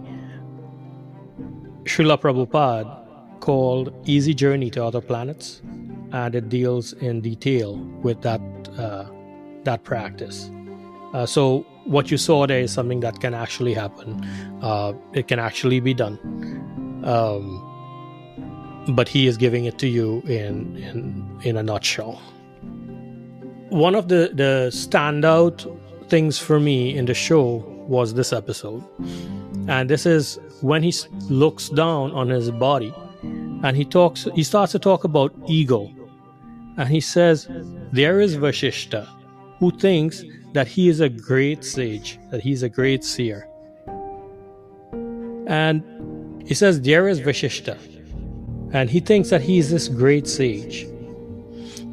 Srila 1.85 2.19
Prabhupada 2.21 3.39
called 3.39 3.91
Easy 4.05 4.35
Journey 4.35 4.69
to 4.69 4.85
Other 4.85 5.01
Planets, 5.01 5.63
and 6.11 6.35
it 6.35 6.47
deals 6.47 6.93
in 6.93 7.21
detail 7.21 7.77
with 8.03 8.21
that 8.21 8.41
uh, 8.77 9.05
that 9.63 9.83
practice. 9.83 10.51
Uh, 11.13 11.25
so 11.25 11.65
what 11.85 12.11
you 12.11 12.17
saw 12.17 12.45
there 12.45 12.59
is 12.59 12.71
something 12.71 12.99
that 12.99 13.19
can 13.19 13.33
actually 13.33 13.73
happen. 13.73 14.23
Uh, 14.61 14.93
it 15.13 15.27
can 15.27 15.39
actually 15.39 15.79
be 15.79 15.95
done. 15.95 16.19
Um, 17.03 17.67
but 18.89 19.09
he 19.09 19.25
is 19.25 19.37
giving 19.37 19.65
it 19.65 19.79
to 19.79 19.87
you 19.87 20.21
in 20.27 20.77
in 20.77 21.39
in 21.43 21.57
a 21.57 21.63
nutshell. 21.63 22.21
One 23.69 23.95
of 23.95 24.07
the 24.07 24.31
the 24.35 24.69
standout 24.71 25.65
things 26.09 26.37
for 26.37 26.59
me 26.59 26.95
in 26.95 27.05
the 27.05 27.13
show 27.13 27.70
was 27.87 28.13
this 28.13 28.33
episode, 28.33 28.83
and 29.67 29.89
this 29.89 30.05
is 30.05 30.39
when 30.61 30.83
he 30.83 30.93
looks 31.29 31.69
down 31.69 32.11
on 32.11 32.29
his 32.29 32.51
body, 32.51 32.93
and 33.23 33.75
he 33.77 33.85
talks. 33.85 34.27
He 34.35 34.43
starts 34.43 34.71
to 34.73 34.79
talk 34.79 35.03
about 35.03 35.33
ego, 35.47 35.89
and 36.77 36.89
he 36.89 37.01
says, 37.01 37.47
"There 37.91 38.19
is 38.19 38.37
Vashishta, 38.37 39.07
who 39.59 39.71
thinks 39.71 40.23
that 40.53 40.67
he 40.67 40.89
is 40.89 40.99
a 40.99 41.09
great 41.09 41.63
sage, 41.63 42.19
that 42.29 42.41
he's 42.41 42.63
a 42.63 42.69
great 42.69 43.03
seer. 43.03 43.47
And 45.47 46.43
he 46.47 46.53
says, 46.53 46.81
There 46.81 47.07
is 47.07 47.21
Vashishta. 47.21 47.77
And 48.73 48.89
he 48.89 48.99
thinks 48.99 49.29
that 49.29 49.41
he 49.41 49.57
is 49.57 49.69
this 49.69 49.87
great 49.87 50.27
sage. 50.27 50.87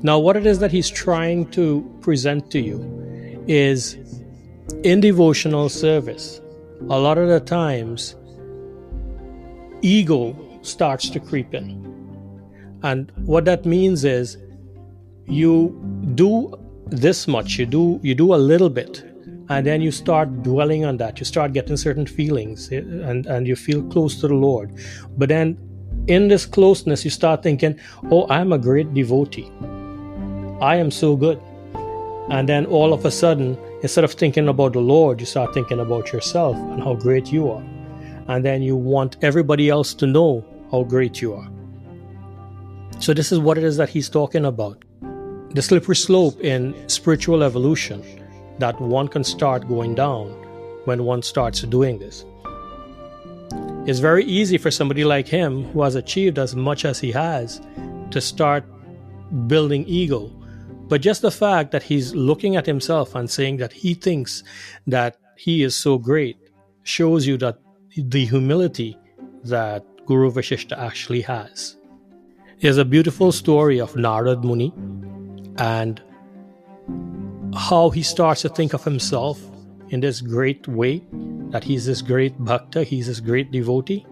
Now, 0.03 0.19
what 0.19 0.37
it 0.37 0.47
is 0.47 0.61
that 0.61 0.71
he's 0.71 0.89
trying 0.89 1.51
to 1.51 1.83
present 2.01 2.51
to 2.53 2.61
you 2.61 3.45
is 3.49 3.97
in 4.83 5.01
devotional 5.01 5.69
service, 5.69 6.41
a 6.89 6.99
lot 6.99 7.19
of 7.19 7.29
the 7.29 7.41
times, 7.41 8.17
ego 9.83 10.37
starts 10.63 11.11
to 11.11 11.21
creep 11.21 11.55
in. 11.55 11.85
And 12.83 13.11
what 13.25 13.45
that 13.47 13.65
means 13.65 14.05
is 14.05 14.37
you 15.27 15.79
do 16.15 16.55
this 16.87 17.29
much 17.29 17.59
you 17.59 17.67
do 17.67 18.01
you 18.03 18.15
do 18.15 18.35
a 18.35 18.37
little 18.37 18.71
bit 18.71 19.05
and 19.51 19.67
then 19.67 19.81
you 19.81 19.91
start 19.91 20.43
dwelling 20.43 20.85
on 20.85 20.99
that. 20.99 21.19
You 21.19 21.25
start 21.25 21.53
getting 21.53 21.77
certain 21.77 22.07
feelings 22.07 22.71
eh, 22.71 22.79
and 22.79 23.27
and 23.27 23.47
you 23.47 23.57
feel 23.57 23.83
close 23.85 24.21
to 24.21 24.29
the 24.29 24.35
lord. 24.35 24.73
But 25.17 25.29
then 25.29 25.57
in 26.07 26.29
this 26.29 26.47
closeness 26.47 27.05
you 27.05 27.11
start 27.11 27.43
thinking 27.43 27.79
oh 28.11 28.27
i'm 28.31 28.53
a 28.53 28.59
great 28.59 28.93
devotee. 28.95 29.51
I 30.61 30.77
am 30.77 30.91
so 30.91 31.17
good. 31.17 31.41
And 32.31 32.49
then 32.49 32.67
all 32.67 32.93
of 32.93 33.05
a 33.05 33.11
sudden 33.11 33.57
instead 33.83 34.05
of 34.05 34.13
thinking 34.13 34.49
about 34.49 34.73
the 34.73 34.81
lord 34.81 35.21
you 35.21 35.27
start 35.27 35.53
thinking 35.55 35.81
about 35.81 36.13
yourself 36.13 36.57
and 36.57 36.83
how 36.83 36.95
great 36.95 37.33
you 37.33 37.51
are 37.51 37.63
and 38.29 38.45
then 38.45 38.63
you 38.63 38.77
want 38.77 39.17
everybody 39.23 39.69
else 39.69 39.95
to 39.95 40.07
know 40.07 40.45
how 40.71 40.83
great 40.83 41.23
you 41.23 41.35
are 41.35 41.49
so 42.99 43.15
this 43.15 43.33
is 43.33 43.39
what 43.39 43.57
it 43.57 43.65
is 43.65 43.77
that 43.77 43.89
he's 43.89 44.09
talking 44.09 44.45
about 44.45 44.85
the 45.55 45.63
slippery 45.63 45.97
slope 45.97 46.39
in 46.41 46.75
spiritual 46.89 47.43
evolution 47.43 48.05
that 48.59 48.79
one 48.81 49.09
can 49.09 49.25
start 49.25 49.67
going 49.67 49.95
down 49.95 50.29
when 50.85 51.05
one 51.05 51.23
starts 51.23 51.63
doing 51.63 51.99
this. 51.99 52.25
It's 53.87 54.01
very 54.01 54.25
easy 54.25 54.59
for 54.59 54.71
somebody 54.71 55.05
like 55.05 55.27
him 55.27 55.65
who 55.73 55.83
has 55.83 55.95
achieved 55.95 56.39
as 56.39 56.55
much 56.55 56.85
as 56.85 56.99
he 56.99 57.11
has 57.13 57.61
to 58.11 58.21
start 58.21 58.65
building 59.47 59.85
ego. 59.87 60.31
But 60.89 61.01
just 61.03 61.23
the 61.23 61.31
fact 61.31 61.71
that 61.73 61.83
he's 61.83 62.15
looking 62.15 62.57
at 62.57 62.67
himself 62.67 63.15
and 63.15 63.31
saying 63.31 63.59
that 63.59 63.73
he 63.73 63.95
thinks 63.95 64.43
that 64.87 65.17
he 65.37 65.63
is 65.63 65.77
so 65.77 65.99
great 65.99 66.37
shows 66.83 67.27
you 67.27 67.37
that 67.39 67.59
the 67.97 68.25
humility 68.25 68.97
that 69.45 69.85
Guru 70.07 70.31
Vashishta 70.31 70.77
actually 70.79 71.21
has. 71.23 71.77
There's 72.61 72.79
a 72.79 72.85
beautiful 72.85 73.31
story 73.31 73.81
of 73.81 73.93
Narad 73.93 74.43
Muni 74.43 74.73
and 75.59 76.03
how 77.55 77.91
he 77.91 78.03
starts 78.03 78.43
to 78.43 78.49
think 78.49 78.73
of 78.73 78.85
himself 78.85 79.41
in 79.91 80.01
this 80.01 80.21
great 80.21 80.67
way 80.67 81.03
that 81.51 81.65
he's 81.65 81.87
this 81.87 82.03
great 82.03 82.39
bhakta, 82.39 82.85
he's 82.85 83.07
this 83.07 83.21
great 83.21 83.51
devotee. 83.51 84.07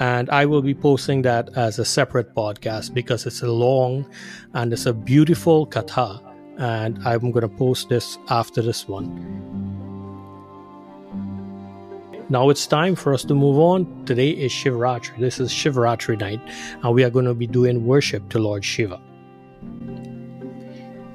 And 0.00 0.30
I 0.30 0.46
will 0.46 0.62
be 0.62 0.74
posting 0.74 1.22
that 1.22 1.50
as 1.56 1.78
a 1.78 1.84
separate 1.84 2.34
podcast 2.34 2.94
because 2.94 3.26
it's 3.26 3.42
a 3.42 3.52
long 3.52 4.10
and 4.54 4.72
it's 4.72 4.86
a 4.86 4.94
beautiful 4.94 5.66
katha. 5.66 6.22
And 6.58 6.98
I'm 7.06 7.30
going 7.30 7.42
to 7.42 7.48
post 7.48 7.90
this 7.90 8.18
after 8.28 8.62
this 8.62 8.88
one. 8.88 9.08
Now 12.30 12.48
it's 12.48 12.66
time 12.66 12.94
for 12.94 13.12
us 13.12 13.24
to 13.24 13.34
move 13.34 13.58
on. 13.58 14.04
Today 14.06 14.30
is 14.30 14.52
Shivratri. 14.52 15.18
This 15.18 15.40
is 15.40 15.50
Shivratri 15.50 16.18
night, 16.18 16.40
and 16.82 16.94
we 16.94 17.02
are 17.02 17.10
going 17.10 17.24
to 17.24 17.34
be 17.34 17.46
doing 17.46 17.84
worship 17.86 18.28
to 18.30 18.38
Lord 18.38 18.64
Shiva. 18.64 19.00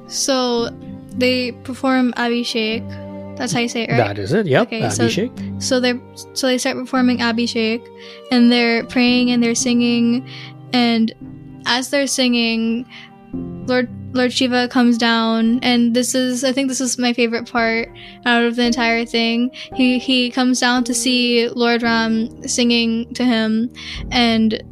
So 0.07 0.69
they 1.09 1.53
perform 1.63 2.11
Abhishek. 2.13 3.04
That's 3.37 3.51
how 3.51 3.59
you 3.59 3.67
say 3.67 3.83
it, 3.83 3.89
right? 3.91 3.97
That 3.97 4.17
is 4.17 4.33
it. 4.33 4.45
Yep. 4.45 4.67
Okay, 4.67 4.81
Abhishek. 4.81 5.61
So, 5.61 5.67
so 5.67 5.79
they 5.79 5.99
so 6.33 6.47
they 6.47 6.57
start 6.57 6.77
performing 6.77 7.19
Abhishek, 7.19 7.85
and 8.31 8.51
they're 8.51 8.85
praying 8.85 9.31
and 9.31 9.43
they're 9.43 9.55
singing, 9.55 10.27
and 10.73 11.13
as 11.65 11.89
they're 11.89 12.07
singing, 12.07 12.85
Lord 13.33 13.89
Lord 14.15 14.31
Shiva 14.31 14.69
comes 14.69 14.97
down, 14.97 15.59
and 15.61 15.93
this 15.93 16.15
is 16.15 16.43
I 16.43 16.53
think 16.53 16.69
this 16.69 16.79
is 16.79 16.97
my 16.97 17.11
favorite 17.11 17.51
part 17.51 17.89
out 18.25 18.43
of 18.43 18.55
the 18.55 18.63
entire 18.63 19.05
thing. 19.05 19.51
He 19.75 19.99
he 19.99 20.31
comes 20.31 20.59
down 20.59 20.85
to 20.85 20.93
see 20.93 21.49
Lord 21.49 21.83
Ram 21.83 22.47
singing 22.47 23.13
to 23.15 23.25
him, 23.25 23.71
and 24.11 24.63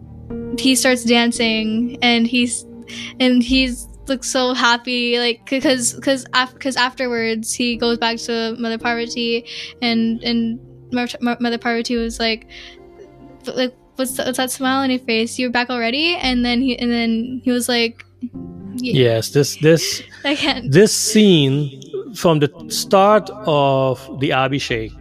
he 0.58 0.76
starts 0.76 1.04
dancing, 1.04 1.98
and 2.02 2.26
he's 2.26 2.66
and 3.20 3.44
he's 3.44 3.88
looks 4.08 4.30
so 4.30 4.54
happy 4.54 5.18
like 5.18 5.46
because 5.50 5.94
because 5.94 6.26
because 6.54 6.76
afterwards 6.76 7.54
he 7.54 7.78
goes 7.78 7.98
back 7.98 8.18
to 8.18 8.56
mother 8.60 8.78
parvati 8.78 9.46
and 9.82 10.22
and 10.24 10.60
mother 10.92 11.58
parvati 11.58 11.96
was 11.96 12.20
like 12.20 12.48
like 13.48 13.74
what's, 13.96 14.18
what's 14.18 14.38
that 14.38 14.52
smile 14.52 14.82
on 14.82 14.90
your 14.90 15.00
face? 15.00 15.38
You're 15.38 15.52
back 15.52 15.70
already? 15.70 16.16
And 16.16 16.44
then 16.46 16.62
he 16.62 16.78
and 16.78 16.92
then 16.92 17.42
he 17.44 17.52
was 17.52 17.70
like 17.70 18.06
yes 18.76 19.30
this 19.30 19.58
this 19.58 20.02
this 20.64 20.94
scene 20.96 21.82
from 22.16 22.40
the 22.40 22.50
start 22.70 23.30
of 23.46 24.20
the 24.20 24.30
abhishek 24.32 24.92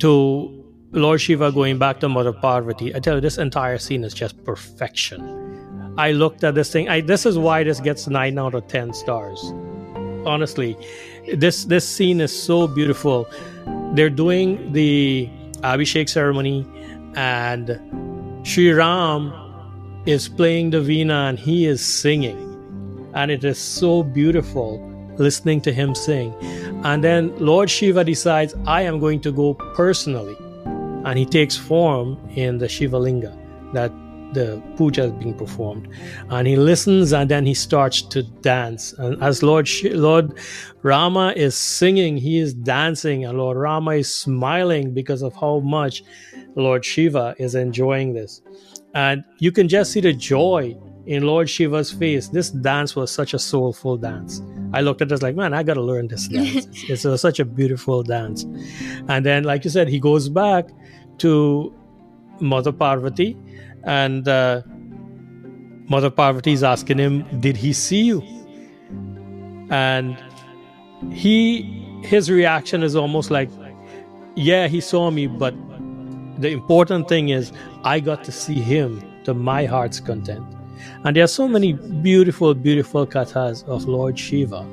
to 0.00 0.64
lord 0.90 1.20
shiva 1.20 1.52
going 1.52 1.78
back 1.78 2.00
to 2.00 2.08
mother 2.08 2.32
parvati 2.32 2.92
i 2.94 2.98
tell 2.98 3.14
you 3.14 3.20
this 3.20 3.38
entire 3.38 3.78
scene 3.78 4.02
is 4.02 4.12
just 4.12 4.42
perfection 4.44 5.71
I 5.98 6.12
looked 6.12 6.42
at 6.44 6.54
this 6.54 6.72
thing. 6.72 6.88
I, 6.88 7.00
this 7.00 7.26
is 7.26 7.36
why 7.36 7.64
this 7.64 7.80
gets 7.80 8.08
nine 8.08 8.38
out 8.38 8.54
of 8.54 8.66
ten 8.68 8.92
stars. 8.94 9.52
Honestly, 10.24 10.76
this 11.34 11.64
this 11.64 11.86
scene 11.88 12.20
is 12.20 12.32
so 12.32 12.66
beautiful. 12.66 13.28
They're 13.94 14.10
doing 14.10 14.72
the 14.72 15.28
Abhishek 15.60 16.08
ceremony, 16.08 16.66
and 17.14 17.78
Sri 18.42 18.72
Ram 18.72 19.32
is 20.06 20.28
playing 20.28 20.70
the 20.70 20.78
veena 20.78 21.28
and 21.28 21.38
he 21.38 21.66
is 21.66 21.84
singing, 21.84 22.38
and 23.14 23.30
it 23.30 23.44
is 23.44 23.58
so 23.58 24.02
beautiful 24.02 24.88
listening 25.18 25.60
to 25.60 25.72
him 25.72 25.94
sing. 25.94 26.34
And 26.84 27.04
then 27.04 27.36
Lord 27.38 27.70
Shiva 27.70 28.02
decides, 28.02 28.54
I 28.66 28.82
am 28.82 28.98
going 28.98 29.20
to 29.20 29.30
go 29.30 29.54
personally, 29.74 30.36
and 31.04 31.18
he 31.18 31.26
takes 31.26 31.56
form 31.56 32.18
in 32.34 32.58
the 32.58 32.68
Shiva 32.68 32.98
Linga 32.98 33.36
that 33.74 33.92
the 34.32 34.62
puja 34.76 35.04
is 35.04 35.12
being 35.12 35.34
performed, 35.34 35.88
and 36.30 36.46
he 36.46 36.56
listens, 36.56 37.12
and 37.12 37.30
then 37.30 37.46
he 37.46 37.54
starts 37.54 38.02
to 38.02 38.22
dance. 38.22 38.92
And 38.94 39.22
as 39.22 39.42
Lord 39.42 39.68
Lord 39.84 40.38
Rama 40.82 41.32
is 41.36 41.54
singing, 41.54 42.16
he 42.16 42.38
is 42.38 42.54
dancing, 42.54 43.24
and 43.24 43.38
Lord 43.38 43.56
Rama 43.56 43.92
is 43.92 44.14
smiling 44.14 44.94
because 44.94 45.22
of 45.22 45.34
how 45.34 45.60
much 45.60 46.02
Lord 46.54 46.84
Shiva 46.84 47.34
is 47.38 47.54
enjoying 47.54 48.14
this, 48.14 48.42
and 48.94 49.24
you 49.38 49.52
can 49.52 49.68
just 49.68 49.92
see 49.92 50.00
the 50.00 50.12
joy 50.12 50.76
in 51.06 51.24
Lord 51.24 51.48
Shiva's 51.48 51.90
face. 51.90 52.28
This 52.28 52.50
dance 52.50 52.94
was 52.94 53.10
such 53.10 53.34
a 53.34 53.38
soulful 53.38 53.96
dance. 53.96 54.42
I 54.72 54.80
looked 54.80 55.02
at 55.02 55.08
this 55.08 55.22
like, 55.22 55.36
man, 55.36 55.52
I 55.52 55.62
got 55.62 55.74
to 55.74 55.82
learn 55.82 56.08
this 56.08 56.28
dance. 56.28 56.66
it's, 56.88 57.04
it's 57.04 57.22
such 57.22 57.40
a 57.40 57.44
beautiful 57.44 58.02
dance. 58.02 58.44
And 59.08 59.24
then, 59.26 59.44
like 59.44 59.64
you 59.64 59.70
said, 59.70 59.88
he 59.88 59.98
goes 59.98 60.28
back 60.28 60.68
to 61.18 61.74
Mother 62.40 62.72
Parvati, 62.72 63.36
and 63.84 64.26
uh, 64.28 64.62
Mother 65.88 66.10
Parvati 66.10 66.52
is 66.52 66.62
asking 66.62 66.98
him, 66.98 67.40
"Did 67.40 67.56
he 67.56 67.72
see 67.72 68.02
you?" 68.02 68.22
And 69.70 70.16
he, 71.10 71.62
his 72.04 72.30
reaction 72.30 72.82
is 72.82 72.96
almost 72.96 73.30
like, 73.30 73.50
"Yeah, 74.34 74.68
he 74.68 74.80
saw 74.80 75.10
me, 75.10 75.26
but 75.26 75.54
the 76.38 76.50
important 76.50 77.08
thing 77.08 77.28
is 77.30 77.52
I 77.84 78.00
got 78.00 78.24
to 78.24 78.32
see 78.32 78.60
him 78.60 79.02
to 79.24 79.34
my 79.34 79.66
heart's 79.66 80.00
content." 80.00 80.44
And 81.04 81.16
there 81.16 81.24
are 81.24 81.28
so 81.28 81.46
many 81.46 81.72
beautiful, 81.72 82.54
beautiful 82.54 83.06
kathas 83.06 83.62
of 83.64 83.86
Lord 83.86 84.18
Shiva 84.18 84.66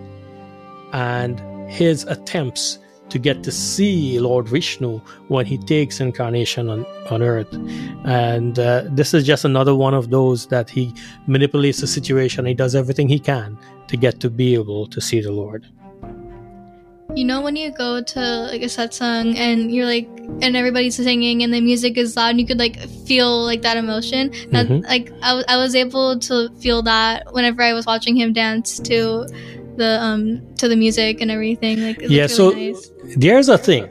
and 0.91 1.39
his 1.69 2.03
attempts 2.05 2.79
to 3.09 3.19
get 3.19 3.43
to 3.43 3.51
see 3.51 4.19
Lord 4.19 4.47
Vishnu 4.47 4.99
when 5.27 5.45
he 5.45 5.57
takes 5.57 5.99
incarnation 5.99 6.69
on, 6.69 6.85
on 7.09 7.21
earth. 7.21 7.51
And 8.05 8.57
uh, 8.59 8.83
this 8.89 9.13
is 9.13 9.25
just 9.25 9.45
another 9.45 9.75
one 9.75 9.93
of 9.93 10.09
those 10.09 10.47
that 10.47 10.69
he 10.69 10.93
manipulates 11.27 11.81
the 11.81 11.87
situation. 11.87 12.45
He 12.45 12.53
does 12.53 12.75
everything 12.75 13.09
he 13.09 13.19
can 13.19 13.57
to 13.87 13.97
get 13.97 14.19
to 14.21 14.29
be 14.29 14.53
able 14.53 14.87
to 14.87 15.01
see 15.01 15.21
the 15.21 15.31
Lord. 15.31 15.67
You 17.15 17.25
know 17.25 17.41
when 17.41 17.55
you 17.55 17.71
go 17.71 18.03
to 18.03 18.19
like 18.51 18.61
a 18.61 18.65
satsang 18.65 19.35
and 19.35 19.73
you're 19.73 19.87
like 19.87 20.07
and 20.43 20.55
everybody's 20.55 20.95
singing 20.95 21.41
and 21.41 21.51
the 21.51 21.59
music 21.59 21.97
is 21.97 22.15
loud 22.15 22.29
and 22.29 22.39
you 22.39 22.45
could 22.45 22.59
like 22.59 22.77
feel 23.07 23.43
like 23.43 23.63
that 23.63 23.77
emotion 23.77 24.29
that 24.51 24.67
mm-hmm. 24.67 24.85
like 24.85 25.11
I, 25.23 25.43
I 25.47 25.57
was 25.57 25.73
able 25.73 26.19
to 26.19 26.49
feel 26.59 26.83
that 26.83 27.33
whenever 27.33 27.63
I 27.63 27.73
was 27.73 27.87
watching 27.87 28.15
him 28.15 28.31
dance 28.31 28.79
to 28.81 29.25
the 29.75 29.97
um 29.99 30.55
to 30.57 30.67
the 30.67 30.75
music 30.75 31.19
and 31.19 31.31
everything 31.31 31.81
like 31.81 31.99
yeah 32.01 32.23
really 32.23 32.27
so 32.27 32.49
nice. 32.51 32.91
There's 33.17 33.49
a 33.49 33.57
thing 33.57 33.87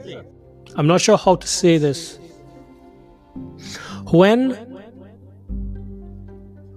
I'm 0.75 0.87
not 0.87 1.01
sure 1.01 1.17
how 1.17 1.35
to 1.35 1.47
say 1.47 1.77
this 1.77 2.19
when 4.11 4.51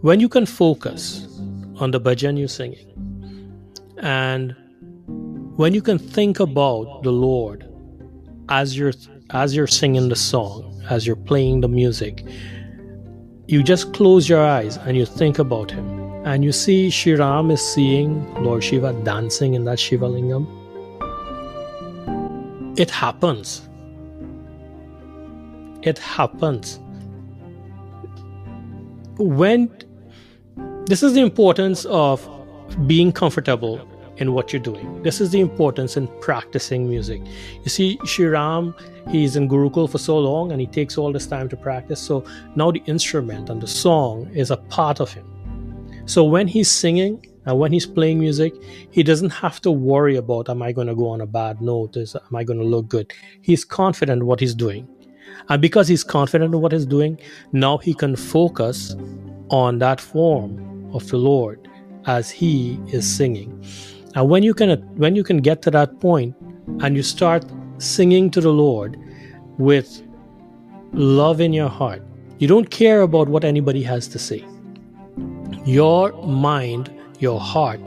when 0.01 0.21
you 0.21 0.29
can 0.29 0.47
focus 0.47 1.27
on 1.77 1.91
the 1.91 2.01
bhajan 2.01 2.39
you're 2.39 2.49
singing 2.49 2.89
and 3.99 4.57
when 5.57 5.75
you 5.75 5.83
can 5.83 5.99
think 5.99 6.41
about 6.41 7.03
the 7.03 7.13
Lord 7.13 7.69
as 8.49 8.77
you're 8.77 8.93
as 9.31 9.57
you're 9.57 9.67
singing 9.67 10.09
the 10.09 10.17
song, 10.17 10.83
as 10.91 11.07
you're 11.07 11.17
playing 11.17 11.61
the 11.63 11.69
music, 11.69 12.25
you 13.47 13.63
just 13.63 13.93
close 13.95 14.29
your 14.29 14.45
eyes 14.45 14.77
and 14.79 14.97
you 14.97 15.07
think 15.07 15.39
about 15.39 15.71
him. 15.71 16.01
And 16.25 16.45
you 16.45 16.53
see 16.53 16.91
Sri 16.91 17.15
Ram 17.15 17.51
is 17.51 17.63
seeing 17.63 18.13
Lord 18.43 18.63
Shiva 18.63 18.93
dancing 19.05 19.55
in 19.55 19.65
that 19.65 19.81
Shiva 19.81 20.07
Lingam. 20.07 20.47
It 22.77 22.91
happens. 22.91 23.69
It 25.83 25.99
happens. 25.99 26.79
When 29.19 29.71
this 30.87 31.03
is 31.03 31.15
the 31.15 31.21
importance 31.21 31.85
of 31.87 32.29
being 32.87 33.13
comfortable 33.13 33.89
in 34.17 34.33
what 34.33 34.53
you're 34.53 34.63
doing. 34.63 35.03
This 35.03 35.21
is 35.21 35.31
the 35.31 35.41
importance 35.41 35.97
in 35.97 36.07
practicing 36.21 36.89
music. 36.89 37.23
You 37.63 37.71
see, 37.71 37.99
Sri 38.05 38.27
Ram, 38.27 38.75
he's 39.09 39.37
in 39.37 39.49
Gurukul 39.49 39.91
for 39.91 39.99
so 39.99 40.19
long 40.19 40.53
and 40.53 40.61
he 40.61 40.67
takes 40.67 40.99
all 40.99 41.13
this 41.13 41.27
time 41.27 41.49
to 41.49 41.57
practice. 41.57 42.01
So 42.01 42.25
now 42.55 42.71
the 42.71 42.83
instrument 42.87 43.51
and 43.51 43.61
the 43.61 43.67
song 43.67 44.31
is 44.35 44.51
a 44.51 44.57
part 44.57 45.01
of 45.01 45.13
him. 45.13 45.27
So 46.07 46.25
when 46.25 46.49
he's 46.49 46.71
singing 46.71 47.27
and 47.45 47.59
when 47.59 47.73
he's 47.73 47.87
playing 47.87 48.21
music, 48.21 48.55
he 48.91 49.03
doesn't 49.03 49.31
have 49.31 49.61
to 49.63 49.71
worry 49.71 50.17
about, 50.17 50.49
am 50.49 50.63
I 50.63 50.73
going 50.73 50.87
to 50.87 50.95
go 50.95 51.09
on 51.09 51.21
a 51.21 51.27
bad 51.27 51.61
note? 51.61 51.97
Is, 51.97 52.15
am 52.15 52.37
I 52.37 52.45
going 52.45 52.59
to 52.59 52.65
look 52.65 52.89
good? 52.89 53.13
He's 53.41 53.65
confident 53.65 54.23
what 54.23 54.39
he's 54.39 54.55
doing. 54.55 54.89
And 55.49 55.61
because 55.61 55.89
he's 55.89 56.05
confident 56.05 56.55
in 56.55 56.61
what 56.61 56.73
he's 56.73 56.87
doing, 56.87 57.19
now 57.53 57.79
he 57.79 57.95
can 57.95 58.15
focus 58.15 58.95
on 59.49 59.79
that 59.79 60.01
form 60.01 60.91
of 60.95 61.09
the 61.09 61.17
Lord 61.17 61.69
as 62.07 62.31
he 62.31 62.79
is 62.89 63.11
singing. 63.11 63.65
And 64.15 64.29
when 64.29 64.43
you 64.43 64.55
can 64.55 64.79
when 64.97 65.17
you 65.17 65.25
can 65.25 65.39
get 65.39 65.63
to 65.63 65.71
that 65.71 66.01
point 66.01 66.37
and 66.81 66.97
you 66.97 67.03
start 67.03 67.45
singing 67.79 68.31
to 68.31 68.41
the 68.41 68.53
Lord 68.53 68.99
with 69.59 70.03
love 70.93 71.41
in 71.41 71.53
your 71.53 71.69
heart, 71.69 72.03
you 72.39 72.47
don't 72.47 72.71
care 72.71 73.01
about 73.01 73.29
what 73.29 73.45
anybody 73.45 73.83
has 73.83 74.07
to 74.09 74.19
say. 74.19 74.45
Your 75.65 76.13
mind, 76.25 76.91
your 77.23 77.41
heart 77.41 77.81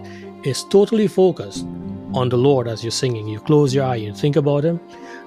is 0.43 0.63
totally 0.63 1.07
focused 1.07 1.65
on 2.13 2.29
the 2.29 2.37
Lord 2.37 2.67
as 2.67 2.83
you're 2.83 2.91
singing. 2.91 3.27
You 3.27 3.39
close 3.39 3.75
your 3.75 3.85
eye, 3.85 3.95
you 3.95 4.13
think 4.13 4.35
about 4.35 4.63
Him. 4.63 4.79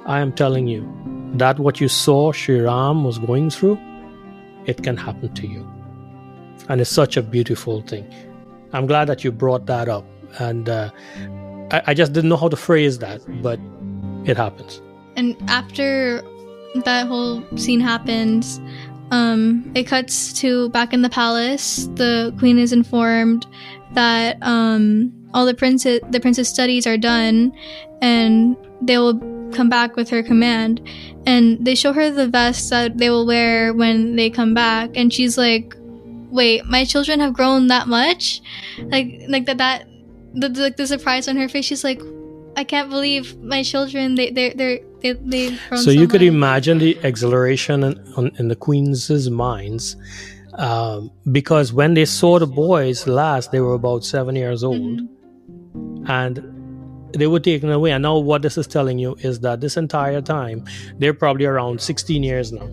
I 0.07 0.21
am 0.21 0.33
telling 0.33 0.67
you 0.67 0.89
that 1.35 1.59
what 1.59 1.81
you 1.81 1.89
saw 1.89 2.33
Sri 2.33 2.61
Ram 2.61 3.05
was 3.05 3.19
going 3.19 3.51
through, 3.51 3.79
it 4.67 4.83
can 4.83 4.97
happen 4.97 5.35
to 5.35 5.47
you. 5.47 5.71
And 6.69 6.81
it's 6.81 6.91
such 6.91 7.17
a 7.17 7.23
beautiful 7.23 7.83
thing. 7.83 8.13
I'm 8.73 8.87
glad 8.87 9.07
that 9.07 9.25
you 9.25 9.33
brought 9.33 9.67
that 9.67 9.89
up 9.89 10.05
and 10.39 10.69
uh, 10.69 10.91
I, 11.71 11.83
I 11.89 11.95
just 11.95 12.13
didn't 12.13 12.31
know 12.31 12.37
how 12.37 12.49
to 12.49 12.57
phrase 12.57 12.99
that, 12.99 13.21
but 13.43 13.59
it 14.25 14.37
happens. 14.37 14.81
And 15.17 15.37
after 15.49 16.23
that 16.85 17.07
whole 17.07 17.43
scene 17.57 17.81
happens, 17.81 18.61
um, 19.11 19.71
it 19.75 19.85
cuts 19.85 20.33
to 20.35 20.69
back 20.71 20.93
in 20.93 21.03
the 21.03 21.09
palace. 21.09 21.89
The 21.95 22.35
queen 22.39 22.59
is 22.59 22.73
informed 22.73 23.47
that 23.95 24.39
um, 24.43 25.13
all 25.35 25.47
the 25.47 25.55
princess 25.55 26.01
the 26.11 26.21
princess 26.21 26.49
studies 26.49 26.87
are 26.87 26.99
done, 26.99 27.53
and 28.01 28.57
they 28.83 28.99
will 28.99 29.19
come 29.53 29.69
back 29.69 29.97
with 29.97 30.09
her 30.11 30.23
command. 30.23 30.81
And 31.27 31.65
they 31.65 31.75
show 31.75 31.93
her 31.93 32.11
the 32.11 32.29
vest 32.29 32.71
that 32.71 32.99
they 32.99 33.11
will 33.11 33.27
wear 33.27 33.75
when 33.75 34.17
they 34.17 34.31
come 34.31 34.55
back, 34.55 34.91
and 34.95 35.13
she's 35.13 35.37
like, 35.37 35.75
"Wait, 36.31 36.65
my 36.65 36.85
children 36.85 37.21
have 37.21 37.35
grown 37.35 37.67
that 37.69 37.89
much? 37.89 38.41
Like, 38.79 39.23
like 39.29 39.47
that 39.47 39.59
that 39.59 39.89
the, 40.35 40.49
the, 40.49 40.75
the 40.77 40.87
surprise 40.87 41.29
on 41.29 41.37
her 41.37 41.49
face. 41.49 41.65
She's 41.65 41.85
like, 41.85 42.01
I 42.57 42.65
can't 42.65 42.91
believe 42.91 43.39
my 43.39 43.63
children. 43.63 44.15
They 44.15 44.31
they 44.31 44.51
they 44.51 44.83
they 45.01 45.13
they've 45.13 45.61
grown. 45.69 45.79
So, 45.79 45.87
so 45.87 45.91
you 45.91 46.01
much. 46.01 46.11
could 46.11 46.23
imagine 46.23 46.79
the 46.79 46.99
exhilaration 47.03 47.85
in, 47.85 48.33
in 48.39 48.49
the 48.49 48.57
queens' 48.57 49.31
minds, 49.31 49.97
um, 50.59 51.13
because 51.31 51.73
when 51.73 51.95
they 51.95 52.05
saw 52.05 52.39
the 52.39 52.47
boys 52.47 53.07
last, 53.07 53.53
they 53.53 53.61
were 53.61 53.75
about 53.75 54.05
seven 54.05 54.35
years 54.35 54.65
old, 54.65 55.01
mm-hmm. 55.01 56.11
and 56.11 57.13
they 57.15 57.29
were 57.29 57.41
taken 57.41 57.71
away. 57.71 57.93
And 57.93 58.03
now, 58.03 58.19
what 58.19 58.43
this 58.43 58.59
is 58.59 58.67
telling 58.67 58.99
you 58.99 59.15
is 59.21 59.41
that 59.41 59.61
this 59.61 59.77
entire 59.77 60.21
time, 60.21 60.65
they're 60.99 61.15
probably 61.15 61.47
around 61.47 61.81
16 61.81 62.23
years 62.23 62.53
now. 62.53 62.69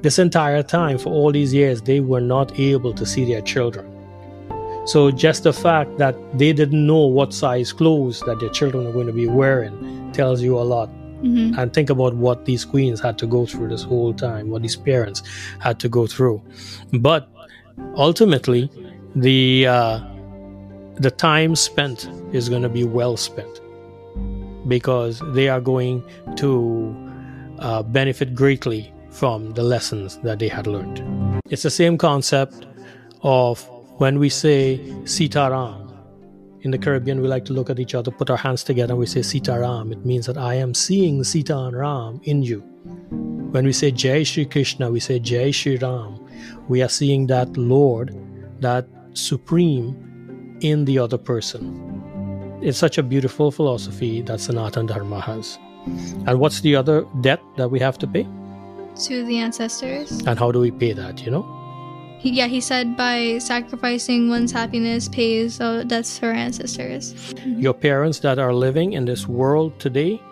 This 0.00 0.18
entire 0.18 0.62
time, 0.62 0.98
for 0.98 1.10
all 1.10 1.30
these 1.30 1.52
years, 1.54 1.82
they 1.82 2.00
were 2.00 2.20
not 2.20 2.58
able 2.58 2.94
to 2.94 3.06
see 3.06 3.24
their 3.24 3.42
children. 3.42 3.88
So 4.86 5.12
just 5.12 5.44
the 5.44 5.52
fact 5.52 5.98
that 5.98 6.16
they 6.36 6.52
didn't 6.52 6.86
know 6.86 7.06
what 7.06 7.32
size 7.32 7.72
clothes 7.72 8.20
that 8.26 8.40
their 8.40 8.48
children 8.48 8.86
are 8.86 8.92
going 8.92 9.06
to 9.06 9.12
be 9.12 9.28
wearing 9.28 10.10
tells 10.12 10.42
you 10.42 10.58
a 10.58 10.60
lot. 10.60 10.90
Mm-hmm. 11.22 11.58
And 11.58 11.72
think 11.72 11.88
about 11.88 12.14
what 12.14 12.44
these 12.44 12.64
queens 12.64 13.00
had 13.00 13.16
to 13.18 13.26
go 13.26 13.46
through 13.46 13.68
this 13.68 13.82
whole 13.82 14.12
time, 14.12 14.50
what 14.50 14.62
these 14.62 14.76
parents 14.76 15.22
had 15.60 15.78
to 15.80 15.88
go 15.88 16.06
through. 16.06 16.42
But 16.92 17.28
ultimately, 17.96 18.70
the 19.14 19.66
uh, 19.66 20.00
the 20.96 21.10
time 21.10 21.56
spent 21.56 22.08
is 22.32 22.48
going 22.48 22.62
to 22.62 22.68
be 22.68 22.84
well 22.84 23.16
spent 23.16 23.60
because 24.68 25.22
they 25.32 25.48
are 25.48 25.60
going 25.60 26.04
to 26.36 26.94
uh, 27.58 27.82
benefit 27.82 28.34
greatly 28.34 28.92
from 29.10 29.52
the 29.52 29.62
lessons 29.62 30.18
that 30.18 30.38
they 30.38 30.48
had 30.48 30.66
learned. 30.66 31.02
It's 31.50 31.62
the 31.62 31.70
same 31.70 31.98
concept 31.98 32.66
of 33.22 33.68
when 33.98 34.18
we 34.18 34.28
say 34.28 34.80
Sitaram, 35.04 35.81
in 36.62 36.70
the 36.70 36.78
Caribbean, 36.78 37.20
we 37.20 37.28
like 37.28 37.44
to 37.46 37.52
look 37.52 37.70
at 37.70 37.80
each 37.80 37.94
other, 37.94 38.10
put 38.10 38.30
our 38.30 38.36
hands 38.36 38.62
together, 38.62 38.92
and 38.92 39.00
we 39.00 39.06
say 39.06 39.20
Sitaram. 39.20 39.90
It 39.90 40.06
means 40.06 40.26
that 40.26 40.38
I 40.38 40.54
am 40.54 40.74
seeing 40.74 41.24
Sita 41.24 41.58
and 41.58 41.76
Ram 41.76 42.20
in 42.22 42.42
you. 42.42 42.60
When 43.50 43.64
we 43.64 43.72
say 43.72 43.90
Jai 43.90 44.22
Shri 44.22 44.46
Krishna, 44.46 44.90
we 44.90 45.00
say 45.00 45.18
Jai 45.18 45.50
Shri 45.50 45.76
Ram. 45.76 46.24
We 46.68 46.80
are 46.82 46.88
seeing 46.88 47.26
that 47.26 47.56
Lord, 47.56 48.16
that 48.60 48.86
Supreme, 49.14 50.56
in 50.60 50.84
the 50.84 50.98
other 50.98 51.18
person. 51.18 52.60
It's 52.62 52.78
such 52.78 52.96
a 52.96 53.02
beautiful 53.02 53.50
philosophy 53.50 54.22
that 54.22 54.40
Sanatan 54.40 54.86
Dharma 54.86 55.20
has. 55.20 55.58
And 56.26 56.38
what's 56.38 56.60
the 56.60 56.76
other 56.76 57.04
debt 57.20 57.40
that 57.56 57.68
we 57.72 57.80
have 57.80 57.98
to 57.98 58.06
pay? 58.06 58.22
To 59.06 59.24
the 59.24 59.38
ancestors. 59.38 60.22
And 60.26 60.38
how 60.38 60.52
do 60.52 60.60
we 60.60 60.70
pay 60.70 60.92
that, 60.92 61.24
you 61.24 61.32
know? 61.32 61.61
He, 62.22 62.30
yeah, 62.30 62.46
he 62.46 62.60
said 62.60 62.96
by 62.96 63.38
sacrificing 63.38 64.28
one's 64.28 64.52
happiness 64.52 65.08
pays 65.08 65.60
uh, 65.60 65.82
debts 65.82 66.18
for 66.20 66.30
ancestors. 66.30 67.34
Your 67.44 67.74
parents 67.74 68.20
that 68.20 68.38
are 68.38 68.54
living 68.54 68.92
in 68.92 69.06
this 69.06 69.26
world 69.26 69.78
today, 69.80 70.22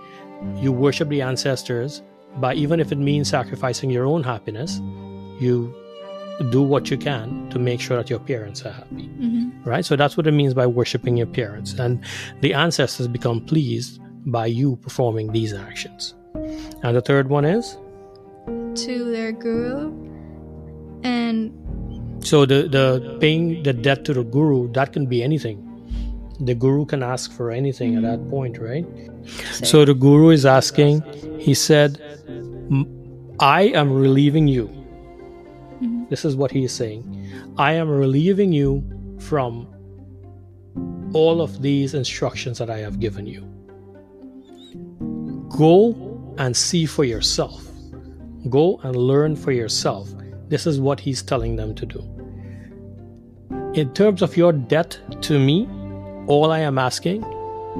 you 0.56 0.70
worship 0.70 1.08
the 1.08 1.20
ancestors 1.20 2.02
by 2.36 2.54
even 2.54 2.78
if 2.78 2.92
it 2.92 2.98
means 2.98 3.28
sacrificing 3.28 3.90
your 3.90 4.06
own 4.06 4.22
happiness, 4.22 4.78
you 5.40 5.74
do 6.50 6.62
what 6.62 6.90
you 6.90 6.96
can 6.96 7.50
to 7.50 7.58
make 7.58 7.80
sure 7.80 7.96
that 7.96 8.08
your 8.08 8.20
parents 8.20 8.64
are 8.64 8.70
happy. 8.70 9.06
hmm 9.06 9.50
Right? 9.64 9.84
So 9.84 9.96
that's 9.96 10.16
what 10.16 10.28
it 10.28 10.32
means 10.32 10.54
by 10.54 10.66
worshiping 10.66 11.16
your 11.16 11.26
parents. 11.26 11.74
And 11.74 12.04
the 12.40 12.54
ancestors 12.54 13.08
become 13.08 13.44
pleased 13.44 14.00
by 14.26 14.46
you 14.46 14.76
performing 14.76 15.32
these 15.32 15.52
actions. 15.52 16.14
And 16.84 16.96
the 16.96 17.02
third 17.02 17.28
one 17.28 17.44
is 17.44 17.76
To 18.86 19.10
their 19.10 19.32
guru, 19.32 19.92
and 21.02 21.52
so 22.22 22.46
the, 22.46 22.68
the 22.68 23.16
paying 23.20 23.62
the 23.62 23.72
debt 23.72 24.04
to 24.06 24.14
the 24.14 24.24
guru, 24.24 24.70
that 24.72 24.92
can 24.92 25.06
be 25.06 25.22
anything. 25.22 25.66
The 26.40 26.54
guru 26.54 26.86
can 26.86 27.02
ask 27.02 27.32
for 27.32 27.50
anything 27.50 27.96
at 27.96 28.02
that 28.02 28.28
point, 28.30 28.58
right? 28.58 28.86
So 29.52 29.84
the 29.84 29.94
guru 29.94 30.30
is 30.30 30.46
asking, 30.46 31.02
he 31.38 31.54
said, 31.54 32.00
I 33.38 33.62
am 33.74 33.92
relieving 33.92 34.48
you. 34.48 34.68
Mhm. 35.82 36.08
This 36.08 36.24
is 36.24 36.36
what 36.36 36.50
he 36.50 36.64
is 36.64 36.72
saying. 36.72 37.04
I 37.58 37.72
am 37.72 37.88
relieving 37.88 38.52
you 38.52 38.82
from 39.18 39.66
all 41.12 41.42
of 41.42 41.60
these 41.62 41.94
instructions 41.94 42.58
that 42.58 42.70
I 42.70 42.78
have 42.78 43.00
given 43.00 43.26
you. 43.26 43.42
Go 45.48 45.94
and 46.38 46.56
see 46.56 46.86
for 46.86 47.04
yourself. 47.04 47.66
Go 48.48 48.80
and 48.82 48.96
learn 48.96 49.36
for 49.36 49.52
yourself. 49.52 50.08
This 50.50 50.66
is 50.66 50.80
what 50.80 50.98
he's 50.98 51.22
telling 51.22 51.54
them 51.56 51.74
to 51.76 51.86
do. 51.86 52.02
In 53.74 53.92
terms 53.94 54.20
of 54.20 54.36
your 54.36 54.52
debt 54.52 54.98
to 55.22 55.38
me, 55.38 55.68
all 56.26 56.50
I 56.50 56.58
am 56.58 56.76
asking 56.76 57.22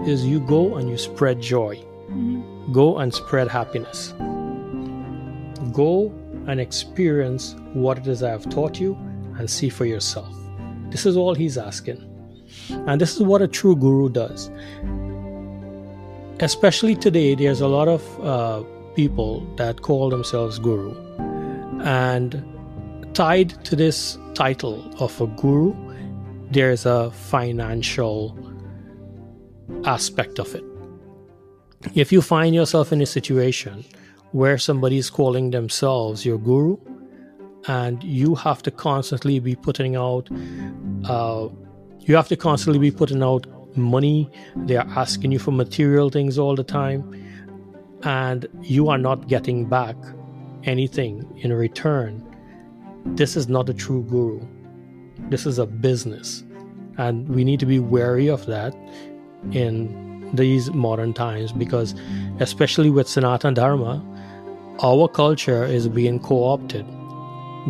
is 0.07 0.25
you 0.25 0.39
go 0.41 0.77
and 0.77 0.89
you 0.89 0.97
spread 0.97 1.41
joy. 1.41 1.77
Mhm. 2.09 2.73
Go 2.73 2.99
and 2.99 3.13
spread 3.13 3.49
happiness. 3.49 4.15
Go 5.73 6.13
and 6.47 6.61
experience 6.61 7.57
what 7.75 7.99
it 7.99 8.07
is 8.07 8.23
I 8.23 8.31
have 8.31 8.49
taught 8.49 8.81
you 8.81 8.97
and 9.37 9.51
see 9.51 9.69
for 9.69 9.85
yourself. 9.85 10.33
This 10.91 11.07
is 11.07 11.17
all 11.17 11.35
he's 11.35 11.59
asking. 11.59 11.99
And 12.87 13.01
this 13.01 13.17
is 13.17 13.23
what 13.23 13.43
a 13.43 13.49
true 13.49 13.75
guru 13.75 14.09
does. 14.09 14.51
Especially 16.39 16.95
today, 16.95 17.35
there's 17.35 17.61
a 17.61 17.69
lot 17.69 17.89
of 17.89 18.03
uh, 18.21 18.63
people 18.95 19.45
that 19.57 19.83
call 19.83 20.09
themselves 20.09 20.59
guru. 20.61 20.95
And 21.83 22.45
tied 23.13 23.65
to 23.65 23.77
this 23.77 24.19
title 24.35 24.93
of 24.99 25.21
a 25.21 25.27
guru, 25.27 25.75
there's 26.51 26.87
a 26.87 27.11
financial 27.11 28.37
aspect 29.85 30.39
of 30.39 30.55
it. 30.55 30.65
If 31.95 32.13
you 32.13 32.23
find 32.23 32.55
yourself 32.55 32.93
in 32.93 33.01
a 33.01 33.07
situation 33.07 33.85
where 34.33 34.59
somebody 34.59 34.99
is 34.99 35.11
calling 35.11 35.51
themselves 35.51 36.25
your 36.25 36.39
guru, 36.39 36.77
and 37.69 38.03
you 38.03 38.35
have 38.35 38.63
to 38.63 38.71
constantly 38.71 39.39
be 39.39 39.55
putting 39.55 39.97
out, 39.97 40.29
uh, 41.05 41.49
you 42.01 42.17
have 42.17 42.29
to 42.29 42.37
constantly 42.37 42.79
be 42.79 42.91
putting 42.91 43.23
out 43.23 43.47
money. 43.77 44.31
They 44.57 44.77
are 44.77 44.89
asking 44.97 45.33
you 45.33 45.39
for 45.39 45.53
material 45.53 46.11
things 46.11 46.39
all 46.39 46.57
the 46.57 46.65
time, 46.65 47.03
and 48.03 48.47
you 48.63 48.89
are 48.89 48.99
not 48.99 49.29
getting 49.29 49.67
back 49.67 49.97
anything 50.65 51.31
in 51.43 51.53
return. 51.53 52.27
This 53.05 53.37
is 53.37 53.49
not 53.49 53.69
a 53.69 53.75
true 53.75 54.03
guru. 54.05 54.41
This 55.29 55.47
is 55.47 55.59
a 55.59 55.67
business, 55.67 56.45
and 56.99 57.29
we 57.29 57.45
need 57.45 57.61
to 57.61 57.67
be 57.67 57.79
wary 57.79 58.29
of 58.29 58.47
that 58.47 58.75
in 59.53 60.31
these 60.35 60.71
modern 60.73 61.13
times 61.13 61.53
because, 61.53 61.95
especially 62.41 62.91
with 62.91 63.07
Sanatana 63.07 63.55
Dharma, 63.55 64.05
our 64.83 65.09
culture 65.09 65.65
is 65.65 65.89
being 65.89 66.21
co 66.21 66.45
opted 66.45 66.87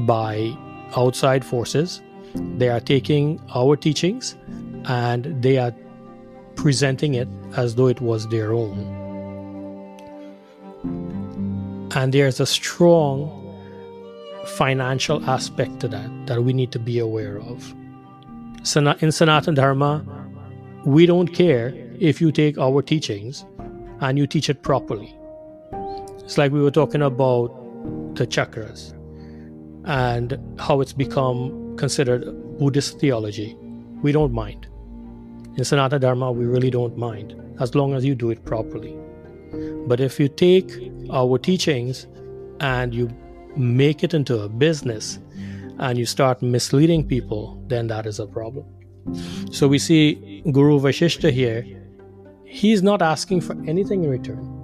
by 0.07 0.57
outside 0.97 1.45
forces. 1.45 2.01
They 2.35 2.69
are 2.69 2.81
taking 2.81 3.41
our 3.55 3.77
teachings 3.77 4.37
and 4.85 5.43
they 5.43 5.59
are 5.59 5.75
presenting 6.55 7.15
it 7.15 7.29
as 7.57 7.75
though 7.75 7.89
it 7.89 8.01
was 8.01 8.29
their 8.29 8.53
own. 8.53 8.79
And 11.93 12.15
there's 12.15 12.39
a 12.39 12.47
strong 12.47 13.40
financial 14.47 15.25
aspect 15.29 15.81
to 15.81 15.89
that 15.89 16.11
that 16.27 16.43
we 16.43 16.53
need 16.53 16.73
to 16.73 16.79
be 16.79 16.99
aware 16.99 17.39
of. 17.39 17.71
In 17.71 18.65
Sanatana 18.65 19.55
Dharma, 19.55 20.05
we 20.85 21.07
don't 21.07 21.29
care 21.29 21.75
if 21.99 22.21
you 22.21 22.33
take 22.33 22.59
our 22.59 22.83
teachings 22.83 23.45
and 24.01 24.19
you 24.19 24.27
teach 24.27 24.49
it 24.49 24.63
properly. 24.63 25.15
It's 26.19 26.39
like 26.39 26.53
we 26.53 26.61
were 26.61 26.71
talking 26.71 27.03
about 27.03 27.49
the 28.15 28.27
chakras 28.27 28.95
and 29.85 30.39
how 30.59 30.81
it's 30.81 30.93
become 30.93 31.77
considered 31.77 32.25
Buddhist 32.59 33.01
theology. 33.01 33.57
We 34.03 34.13
don't 34.13 34.33
mind. 34.33 34.67
In 35.57 35.65
Sanatana 35.65 36.01
Dharma, 36.01 36.33
we 36.33 36.45
really 36.45 36.71
don't 36.71 36.97
mind 36.97 37.35
as 37.61 37.75
long 37.75 37.95
as 37.95 38.05
you 38.05 38.15
do 38.15 38.31
it 38.31 38.45
properly. 38.45 38.97
But 39.87 40.01
if 40.01 40.21
you 40.21 40.29
take 40.29 40.71
our 41.11 41.39
teachings 41.39 42.07
and 42.61 42.95
you 42.95 43.09
make 43.57 44.03
it 44.05 44.15
into 44.15 44.41
a 44.41 44.49
business 44.49 45.19
and 45.79 45.99
you 45.99 46.07
start 46.07 46.43
misleading 46.43 47.07
people, 47.07 47.63
then 47.67 47.87
that 47.89 48.07
is 48.07 48.21
a 48.21 48.27
problem. 48.27 48.67
So 49.51 49.67
we 49.67 49.79
see 49.79 50.43
Guru 50.53 50.79
Vashishta 50.79 51.33
here, 51.33 51.67
he's 52.45 52.83
not 52.83 53.03
asking 53.03 53.41
for 53.41 53.57
anything 53.67 54.05
in 54.05 54.11
return. 54.11 54.57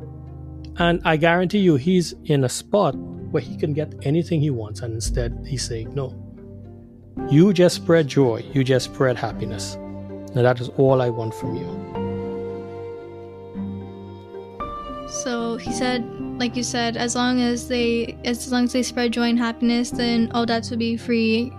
And 0.78 1.00
I 1.04 1.16
guarantee 1.16 1.60
you, 1.60 1.76
he's 1.76 2.14
in 2.24 2.44
a 2.44 2.48
spot 2.48 2.94
where 2.96 3.42
he 3.42 3.56
can 3.56 3.72
get 3.72 3.94
anything 4.02 4.40
he 4.40 4.50
wants, 4.50 4.80
and 4.80 4.92
instead 4.92 5.42
he's 5.46 5.66
saying, 5.66 5.94
No. 5.94 6.22
You 7.30 7.54
just 7.54 7.76
spread 7.76 8.08
joy, 8.08 8.44
you 8.52 8.62
just 8.62 8.92
spread 8.92 9.16
happiness. 9.16 9.74
And 9.74 10.44
that 10.44 10.60
is 10.60 10.68
all 10.76 11.00
I 11.00 11.08
want 11.08 11.34
from 11.34 11.54
you. 11.54 11.95
So 15.08 15.56
he 15.56 15.72
said, 15.72 16.04
like 16.38 16.56
you 16.56 16.62
said, 16.62 16.96
as 16.96 17.14
long 17.14 17.40
as 17.40 17.68
they 17.68 18.18
as 18.24 18.50
long 18.50 18.64
as 18.64 18.72
they 18.72 18.82
spread 18.82 19.12
joy 19.12 19.28
and 19.30 19.38
happiness, 19.38 19.90
then 19.90 20.30
all 20.32 20.46
debts 20.46 20.70
would 20.70 20.78
be 20.78 20.96
free 20.96 21.52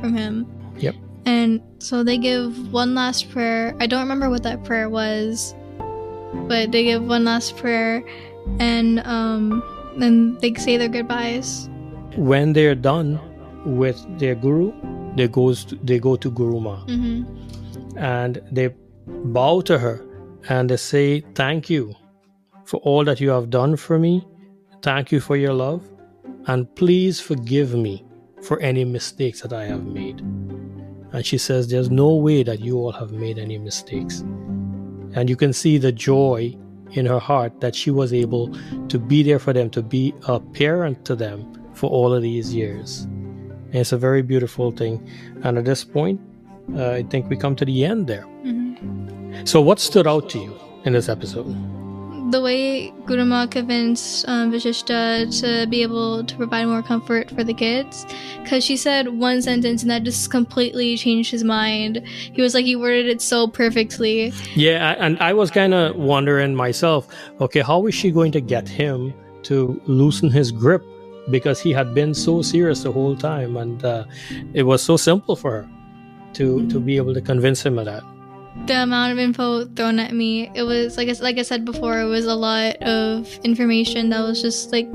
from 0.00 0.16
him. 0.16 0.46
Yep. 0.78 0.94
And 1.24 1.60
so 1.78 2.02
they 2.02 2.18
give 2.18 2.72
one 2.72 2.94
last 2.94 3.30
prayer. 3.30 3.74
I 3.80 3.86
don't 3.86 4.00
remember 4.00 4.30
what 4.30 4.42
that 4.42 4.64
prayer 4.64 4.88
was, 4.88 5.54
but 6.48 6.72
they 6.72 6.84
give 6.84 7.04
one 7.04 7.24
last 7.24 7.56
prayer, 7.56 8.02
and 8.58 9.00
um, 9.00 9.62
then 9.96 10.38
they 10.40 10.54
say 10.54 10.76
their 10.76 10.88
goodbyes. 10.88 11.68
When 12.16 12.52
they're 12.52 12.74
done 12.74 13.20
with 13.64 14.02
their 14.18 14.34
guru, 14.34 14.72
they 15.16 15.28
goes 15.28 15.64
to, 15.66 15.76
they 15.76 15.98
go 15.98 16.16
to 16.16 16.30
Guru 16.30 16.60
Ma 16.60 16.76
hmm 16.86 17.24
and 17.96 18.40
they 18.52 18.68
bow 19.06 19.60
to 19.62 19.78
her 19.78 20.04
and 20.48 20.70
they 20.70 20.76
say, 20.76 21.20
Thank 21.34 21.68
you 21.68 21.94
for 22.68 22.76
all 22.80 23.02
that 23.02 23.18
you 23.18 23.30
have 23.30 23.48
done 23.48 23.76
for 23.76 23.98
me. 23.98 24.26
Thank 24.82 25.10
you 25.10 25.20
for 25.20 25.36
your 25.36 25.54
love. 25.54 25.88
And 26.46 26.72
please 26.76 27.18
forgive 27.18 27.74
me 27.74 28.04
for 28.42 28.60
any 28.60 28.84
mistakes 28.84 29.40
that 29.40 29.54
I 29.54 29.64
have 29.64 29.86
made. 29.86 30.20
And 31.12 31.24
she 31.24 31.38
says, 31.38 31.68
There's 31.68 31.90
no 31.90 32.14
way 32.14 32.42
that 32.42 32.60
you 32.60 32.76
all 32.76 32.92
have 32.92 33.10
made 33.10 33.38
any 33.38 33.56
mistakes. 33.56 34.20
And 35.14 35.30
you 35.30 35.36
can 35.36 35.54
see 35.54 35.78
the 35.78 35.92
joy 35.92 36.54
in 36.90 37.06
her 37.06 37.18
heart 37.18 37.60
that 37.62 37.74
she 37.74 37.90
was 37.90 38.12
able 38.12 38.54
to 38.88 38.98
be 38.98 39.22
there 39.22 39.38
for 39.38 39.54
them, 39.54 39.70
to 39.70 39.82
be 39.82 40.14
a 40.26 40.38
parent 40.38 41.06
to 41.06 41.16
them 41.16 41.50
for 41.72 41.88
all 41.88 42.12
of 42.12 42.20
these 42.20 42.54
years. 42.54 43.00
And 43.70 43.76
it's 43.76 43.92
a 43.92 43.98
very 43.98 44.20
beautiful 44.20 44.72
thing. 44.72 45.08
And 45.42 45.56
at 45.56 45.64
this 45.64 45.84
point, 45.84 46.20
uh, 46.76 46.90
I 46.90 47.02
think 47.04 47.30
we 47.30 47.36
come 47.36 47.56
to 47.56 47.64
the 47.64 47.86
end 47.86 48.06
there. 48.08 48.22
hmm 48.22 48.74
So, 49.44 49.62
what 49.62 49.78
stood 49.78 50.06
out 50.06 50.28
to 50.30 50.38
you 50.38 50.54
in 50.84 50.92
this 50.92 51.08
episode? 51.08 51.77
The 52.30 52.42
way 52.42 52.92
Guruma 53.06 53.50
convinced 53.50 54.28
um, 54.28 54.52
Vashishta 54.52 55.40
to 55.40 55.66
be 55.66 55.82
able 55.82 56.24
to 56.24 56.36
provide 56.36 56.66
more 56.66 56.82
comfort 56.82 57.30
for 57.30 57.42
the 57.42 57.54
kids, 57.54 58.04
because 58.42 58.62
she 58.62 58.76
said 58.76 59.08
one 59.08 59.40
sentence 59.40 59.80
and 59.80 59.90
that 59.90 60.02
just 60.02 60.30
completely 60.30 60.96
changed 60.98 61.30
his 61.30 61.42
mind. 61.42 62.06
He 62.06 62.42
was 62.42 62.52
like, 62.52 62.66
he 62.66 62.76
worded 62.76 63.06
it 63.06 63.22
so 63.22 63.48
perfectly. 63.48 64.32
Yeah, 64.54 64.94
and 64.98 65.18
I 65.20 65.32
was 65.32 65.50
kind 65.50 65.72
of 65.72 65.96
wondering 65.96 66.54
myself, 66.54 67.08
okay, 67.40 67.60
how 67.60 67.86
is 67.86 67.94
she 67.94 68.10
going 68.10 68.32
to 68.32 68.42
get 68.42 68.68
him 68.68 69.14
to 69.44 69.80
loosen 69.86 70.30
his 70.30 70.52
grip? 70.52 70.84
Because 71.30 71.60
he 71.60 71.72
had 71.72 71.94
been 71.94 72.12
so 72.12 72.42
serious 72.42 72.82
the 72.82 72.92
whole 72.92 73.16
time, 73.16 73.56
and 73.56 73.82
uh, 73.84 74.04
it 74.52 74.64
was 74.64 74.82
so 74.82 74.98
simple 74.98 75.34
for 75.34 75.50
her 75.50 75.68
to 76.34 76.68
to 76.68 76.78
be 76.78 76.98
able 76.98 77.14
to 77.14 77.22
convince 77.22 77.64
him 77.64 77.78
of 77.78 77.86
that. 77.86 78.02
The 78.66 78.82
amount 78.82 79.12
of 79.12 79.18
info 79.18 79.64
thrown 79.64 79.98
at 79.98 80.12
me, 80.12 80.50
it 80.54 80.62
was 80.62 80.96
like 80.96 81.08
I, 81.08 81.12
like 81.20 81.38
I 81.38 81.42
said 81.42 81.64
before, 81.64 82.00
it 82.00 82.06
was 82.06 82.26
a 82.26 82.34
lot 82.34 82.76
of 82.82 83.28
information 83.44 84.10
that 84.10 84.20
was 84.20 84.42
just 84.42 84.72
like 84.72 84.90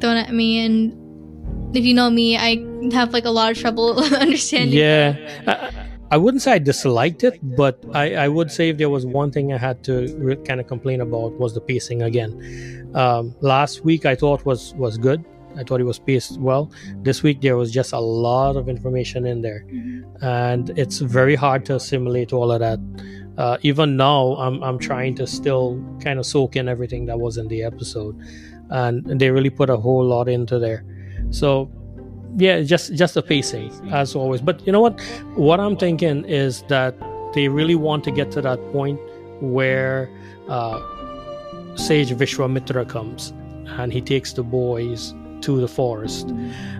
thrown 0.00 0.16
at 0.16 0.32
me. 0.32 0.64
And 0.64 1.76
if 1.76 1.84
you 1.84 1.94
know 1.94 2.10
me, 2.10 2.36
I 2.36 2.64
have 2.92 3.12
like 3.12 3.24
a 3.24 3.30
lot 3.30 3.50
of 3.52 3.58
trouble 3.58 4.02
understanding. 4.14 4.78
Yeah. 4.78 5.70
I, 6.10 6.16
wouldn't 6.16 6.42
say 6.42 6.52
I 6.52 6.58
disliked 6.58 7.24
it, 7.24 7.38
but 7.42 7.84
I, 7.94 8.14
I 8.14 8.28
would 8.28 8.50
say 8.50 8.70
if 8.70 8.78
there 8.78 8.90
was 8.90 9.06
one 9.06 9.30
thing 9.30 9.52
I 9.52 9.58
had 9.58 9.84
to 9.84 10.14
re- 10.18 10.36
kind 10.36 10.60
of 10.60 10.66
complain 10.66 11.00
about 11.00 11.32
was 11.34 11.54
the 11.54 11.60
pacing 11.60 12.02
again. 12.02 12.90
Um, 12.94 13.34
last 13.40 13.84
week 13.84 14.06
I 14.06 14.14
thought 14.14 14.44
was 14.44 14.74
was 14.74 14.96
good. 14.96 15.24
I 15.56 15.64
thought 15.64 15.80
it 15.80 15.84
was 15.84 15.98
paced 15.98 16.38
well. 16.40 16.70
This 17.02 17.22
week 17.22 17.40
there 17.40 17.56
was 17.56 17.70
just 17.72 17.92
a 17.92 17.98
lot 18.00 18.56
of 18.56 18.68
information 18.68 19.26
in 19.26 19.42
there, 19.42 19.64
Mhm. 19.72 20.02
and 20.22 20.70
it's 20.78 20.98
very 20.98 21.34
hard 21.34 21.64
to 21.66 21.74
assimilate 21.76 22.32
all 22.32 22.52
of 22.52 22.60
that. 22.60 22.78
Uh, 23.38 23.56
even 23.62 23.96
now, 23.96 24.34
I'm 24.38 24.62
I'm 24.62 24.78
trying 24.78 25.14
to 25.16 25.26
still 25.26 25.80
kind 26.02 26.18
of 26.18 26.26
soak 26.26 26.56
in 26.56 26.68
everything 26.68 27.06
that 27.06 27.18
was 27.18 27.38
in 27.38 27.48
the 27.48 27.62
episode, 27.62 28.16
and 28.70 29.04
they 29.20 29.30
really 29.30 29.50
put 29.50 29.70
a 29.70 29.76
whole 29.76 30.04
lot 30.04 30.28
into 30.28 30.58
there. 30.58 30.84
So, 31.30 31.70
yeah, 32.36 32.60
just 32.62 32.94
just 32.94 33.14
the 33.14 33.22
pacing 33.22 33.70
as 33.90 34.14
always. 34.14 34.40
But 34.40 34.66
you 34.66 34.72
know 34.72 34.80
what? 34.80 35.00
What 35.36 35.60
I'm 35.60 35.76
thinking 35.76 36.24
is 36.24 36.62
that 36.68 36.94
they 37.34 37.48
really 37.48 37.74
want 37.76 38.04
to 38.04 38.10
get 38.10 38.30
to 38.32 38.40
that 38.42 38.58
point 38.72 38.98
where 39.40 40.08
uh, 40.48 40.80
Sage 41.76 42.10
Vishwamitra 42.10 42.88
comes 42.88 43.32
and 43.78 43.92
he 43.92 44.00
takes 44.00 44.32
the 44.32 44.42
boys 44.42 45.14
to 45.42 45.60
the 45.60 45.68
forest. 45.68 46.28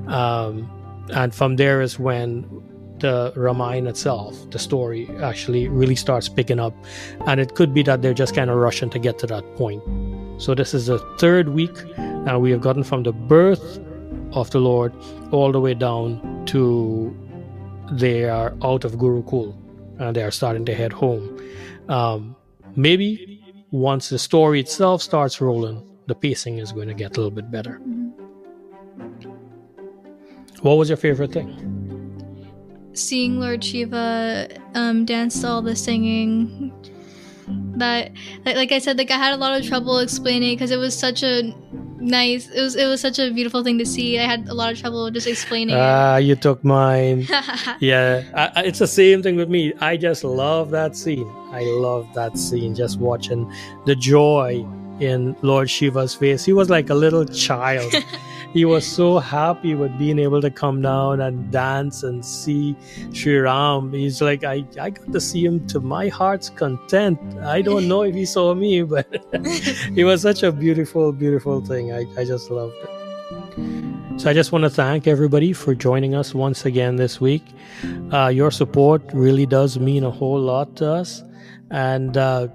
Um, 0.09 0.71
and 1.11 1.35
from 1.35 1.57
there 1.57 1.81
is 1.81 1.99
when 1.99 2.47
the 2.99 3.33
Ramayana 3.37 3.91
itself, 3.91 4.51
the 4.51 4.59
story, 4.59 5.09
actually 5.23 5.69
really 5.69 5.95
starts 5.95 6.29
picking 6.29 6.59
up. 6.59 6.75
And 7.27 7.41
it 7.41 7.55
could 7.55 7.73
be 7.73 7.83
that 7.85 8.03
they're 8.03 8.15
just 8.15 8.35
kind 8.35 8.51
of 8.51 8.57
rushing 8.57 8.91
to 8.91 8.99
get 8.99 9.19
to 9.21 9.27
that 9.29 9.45
point. 9.57 9.83
So 10.39 10.55
this 10.55 10.75
is 10.75 10.87
the 10.87 10.99
third 11.19 11.51
week, 11.51 11.77
and 11.97 12.41
we 12.41 12.51
have 12.51 12.61
gotten 12.61 12.85
from 12.85 13.03
the 13.03 13.13
birth 13.13 13.81
of 14.33 14.51
the 14.51 14.61
Lord 14.61 14.93
all 15.31 15.53
the 15.53 15.61
way 15.61 15.75
down 15.75 16.45
to 16.47 17.17
they 17.93 18.25
are 18.25 18.55
out 18.63 18.85
of 18.85 18.93
Gurukul 18.93 19.57
and 19.99 20.15
they 20.15 20.23
are 20.23 20.31
starting 20.31 20.65
to 20.67 20.75
head 20.75 20.93
home. 20.93 21.41
Um, 21.89 22.37
maybe 22.77 23.43
once 23.71 24.11
the 24.11 24.19
story 24.19 24.61
itself 24.61 25.03
starts 25.03 25.41
rolling, 25.41 25.83
the 26.07 26.15
pacing 26.15 26.59
is 26.59 26.73
going 26.73 26.89
to 26.89 26.95
get 26.95 27.17
a 27.17 27.21
little 27.21 27.31
bit 27.31 27.51
better. 27.51 27.81
What 30.63 30.75
was 30.77 30.89
your 30.89 30.97
favorite 30.97 31.33
thing? 31.33 31.55
Seeing 32.95 33.39
Lord 33.39 33.63
Shiva 33.63 34.49
um, 34.75 35.05
dance 35.05 35.41
to 35.43 35.49
all 35.49 35.63
the 35.63 35.77
singing. 35.77 36.73
That, 37.79 38.13
like, 38.45 38.57
like 38.57 38.73
I 38.73 38.79
said, 38.79 38.99
like 38.99 39.11
I 39.11 39.17
had 39.17 39.33
a 39.33 39.37
lot 39.37 39.59
of 39.59 39.67
trouble 39.67 39.99
explaining 40.01 40.55
because 40.57 40.71
it 40.71 40.77
was 40.79 40.99
such 40.99 41.23
a 41.23 41.55
nice. 42.01 42.49
It 42.51 42.61
was 42.61 42.75
it 42.77 42.87
was 42.87 43.01
such 43.01 43.19
a 43.19 43.31
beautiful 43.31 43.63
thing 43.65 43.79
to 43.79 43.87
see. 43.87 44.19
I 44.19 44.25
had 44.25 44.49
a 44.49 44.55
lot 44.55 44.73
of 44.73 44.79
trouble 44.81 45.09
just 45.11 45.27
explaining 45.27 45.77
Ah, 45.79 46.17
you 46.17 46.35
took 46.35 46.63
mine. 46.65 47.27
Yeah, 47.81 48.25
I, 48.35 48.61
I- 48.61 48.65
it's 48.65 48.81
the 48.81 48.87
same 48.89 49.23
thing 49.23 49.37
with 49.37 49.49
me. 49.49 49.73
I 49.81 49.97
just 49.97 50.25
love 50.25 50.71
that 50.73 50.97
scene. 50.97 51.27
I 51.53 51.63
love 51.63 52.13
that 52.15 52.37
scene. 52.37 52.75
Just 52.75 52.99
watching 52.99 53.51
the 53.87 53.95
joy 53.95 54.67
in 55.01 55.35
Lord 55.43 55.71
Shiva's 55.71 56.15
face. 56.15 56.45
He 56.45 56.53
was 56.53 56.69
like 56.69 56.91
a 56.91 56.95
little 56.95 57.25
child. 57.25 57.95
he 58.53 58.65
was 58.65 58.87
so 58.87 59.19
happy 59.19 59.75
with 59.75 59.97
being 59.99 60.19
able 60.19 60.41
to 60.41 60.51
come 60.51 60.81
down 60.83 61.21
and 61.21 61.51
dance 61.51 62.03
and 62.03 62.25
see 62.25 62.77
Sri 63.13 63.39
Ram. 63.39 63.93
He's 63.93 64.23
like, 64.23 64.45
I, 64.45 64.65
I 64.81 64.91
got 64.91 65.13
to 65.13 65.21
see 65.21 65.45
him 65.45 65.67
to 65.69 65.81
my 65.81 66.09
heart's 66.09 66.49
content. 66.51 67.19
I 67.43 67.63
don't 67.63 67.89
know 67.89 68.03
if 68.03 68.15
he 68.15 68.25
saw 68.25 68.55
me, 68.55 68.83
but 68.95 69.07
it 69.33 70.05
was 70.05 70.23
such 70.23 70.43
a 70.43 70.53
beautiful, 70.53 71.13
beautiful 71.13 71.61
thing. 71.61 71.93
I, 71.93 72.07
I 72.17 72.25
just 72.25 72.51
loved 72.51 72.75
it. 72.83 72.99
So 74.19 74.29
I 74.31 74.33
just 74.33 74.51
want 74.51 74.65
to 74.65 74.71
thank 74.71 75.07
everybody 75.07 75.53
for 75.53 75.75
joining 75.75 76.15
us 76.15 76.35
once 76.35 76.65
again 76.65 76.97
this 76.97 77.21
week. 77.21 77.45
Uh, 78.13 78.29
your 78.29 78.51
support 78.51 79.03
really 79.13 79.47
does 79.47 79.79
mean 79.79 80.03
a 80.03 80.11
whole 80.11 80.41
lot 80.41 80.75
to 80.77 80.91
us. 80.91 81.23
And 81.71 82.17
uh, 82.17 82.49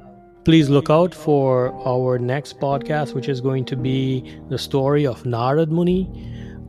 please 0.43 0.69
look 0.69 0.89
out 0.89 1.13
for 1.13 1.73
our 1.87 2.19
next 2.19 2.59
podcast, 2.59 3.13
which 3.13 3.29
is 3.29 3.41
going 3.41 3.65
to 3.65 3.75
be 3.75 4.39
the 4.49 4.57
story 4.57 5.05
of 5.05 5.23
Narad 5.23 5.69
Muni. 5.69 6.09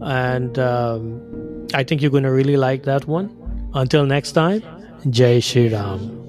And 0.01 0.59
um, 0.59 1.67
I 1.75 1.85
think 1.85 2.03
you're 2.03 2.11
going 2.11 2.25
to 2.25 2.33
really 2.33 2.57
like 2.57 2.85
that 2.85 3.07
one. 3.07 3.31
Until 3.75 4.07
next 4.07 4.33
time, 4.33 4.63
Jai 5.11 5.41
Shri 5.41 5.69
Ram. 5.69 6.21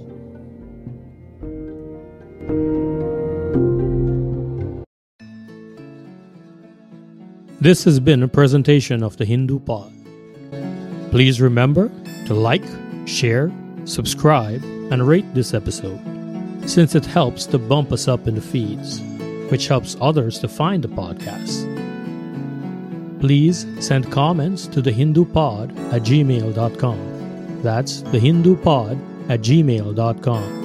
This 7.62 7.84
has 7.86 8.00
been 8.00 8.22
a 8.22 8.28
presentation 8.28 9.02
of 9.02 9.18
the 9.18 9.26
Hindu 9.26 9.60
Pod. 9.60 9.92
Please 11.10 11.42
remember 11.42 11.90
to 12.28 12.34
like, 12.34 12.64
share, 13.06 13.52
subscribe, 13.86 14.64
and 14.92 15.08
rate 15.08 15.26
this 15.34 15.54
episode, 15.54 16.00
since 16.66 16.96
it 16.96 17.06
helps 17.06 17.46
to 17.48 17.58
bump 17.58 17.92
us 17.92 18.08
up 18.08 18.28
in 18.28 18.36
the 18.36 18.42
feeds, 18.42 19.02
which 19.50 19.68
helps 19.68 19.98
others 20.02 20.40
to 20.40 20.48
find 20.48 20.82
the 20.84 20.88
podcast. 20.88 21.72
Please 23.20 23.66
send 23.80 24.12
comments 24.12 24.68
to 24.68 24.82
the 24.82 24.92
Hindu 24.92 25.26
Pod 25.26 25.72
at 25.94 26.04
gmail.com. 26.04 27.62
That's 27.62 28.02
the 28.02 28.20
Hindu 28.20 28.56
Pod 28.58 28.98
at 29.30 29.42
gmail.com. 29.42 30.64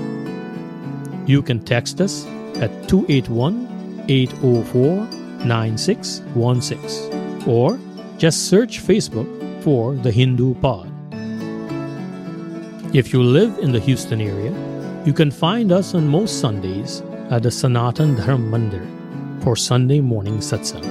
You 1.27 1.43
can 1.43 1.61
text 1.61 2.01
us 2.01 2.25
at 2.57 2.71
281 2.89 4.05
804 4.09 5.07
9616 5.47 7.49
or 7.49 7.79
just 8.19 8.49
search 8.49 8.81
Facebook 8.81 9.29
for 9.63 9.95
the 9.95 10.11
Hindu 10.11 10.55
Pod. 10.55 10.91
If 12.95 13.13
you 13.13 13.23
live 13.23 13.59
in 13.59 13.73
the 13.73 13.81
Houston 13.81 14.21
area, 14.21 14.53
you 15.05 15.13
can 15.13 15.31
find 15.31 15.71
us 15.73 15.95
on 15.95 16.09
most 16.09 16.41
Sundays 16.41 17.03
at 17.31 17.43
the 17.43 17.51
Sanatan 17.51 18.15
Dharma 18.17 18.59
Mandir 18.59 18.87
for 19.43 19.57
Sunday 19.57 20.01
morning 20.01 20.39
satsang. 20.39 20.87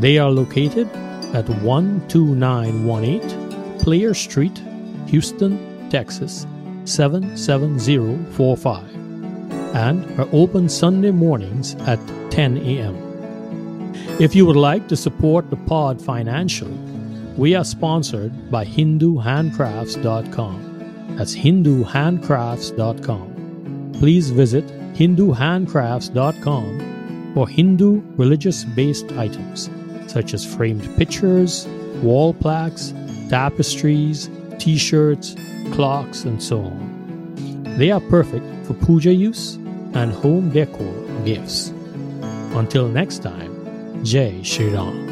They 0.00 0.18
are 0.18 0.30
located 0.30 0.88
at 1.34 1.46
12918 1.46 3.78
Player 3.78 4.14
Street, 4.14 4.62
Houston, 5.06 5.88
Texas 5.90 6.46
77045 6.84 8.92
and 9.74 10.04
are 10.18 10.28
open 10.32 10.68
Sunday 10.68 11.12
mornings 11.12 11.74
at 11.86 11.98
10 12.30 12.58
a.m. 12.58 12.94
If 14.18 14.34
you 14.34 14.44
would 14.46 14.56
like 14.56 14.88
to 14.88 14.96
support 14.96 15.50
the 15.50 15.56
pod 15.56 16.02
financially, 16.02 16.76
we 17.36 17.54
are 17.54 17.64
sponsored 17.64 18.50
by 18.50 18.64
HinduHandcrafts.com. 18.64 20.71
That's 21.10 21.36
HinduHandcrafts.com. 21.36 23.92
Please 23.98 24.30
visit 24.30 24.66
HinduHandcrafts.com 24.94 27.32
for 27.34 27.48
Hindu 27.48 28.02
religious 28.16 28.64
based 28.64 29.12
items 29.12 29.70
such 30.12 30.34
as 30.34 30.44
framed 30.44 30.88
pictures, 30.96 31.66
wall 32.02 32.34
plaques, 32.34 32.92
tapestries, 33.30 34.28
t 34.58 34.76
shirts, 34.76 35.34
clocks, 35.72 36.24
and 36.24 36.42
so 36.42 36.60
on. 36.60 37.74
They 37.78 37.90
are 37.90 38.00
perfect 38.00 38.44
for 38.66 38.74
puja 38.74 39.14
use 39.14 39.54
and 39.94 40.12
home 40.12 40.50
decor 40.50 40.92
gifts. 41.24 41.68
Until 42.54 42.88
next 42.88 43.22
time, 43.22 44.04
Jai 44.04 44.42
Shri 44.42 44.68
Ram. 44.68 45.11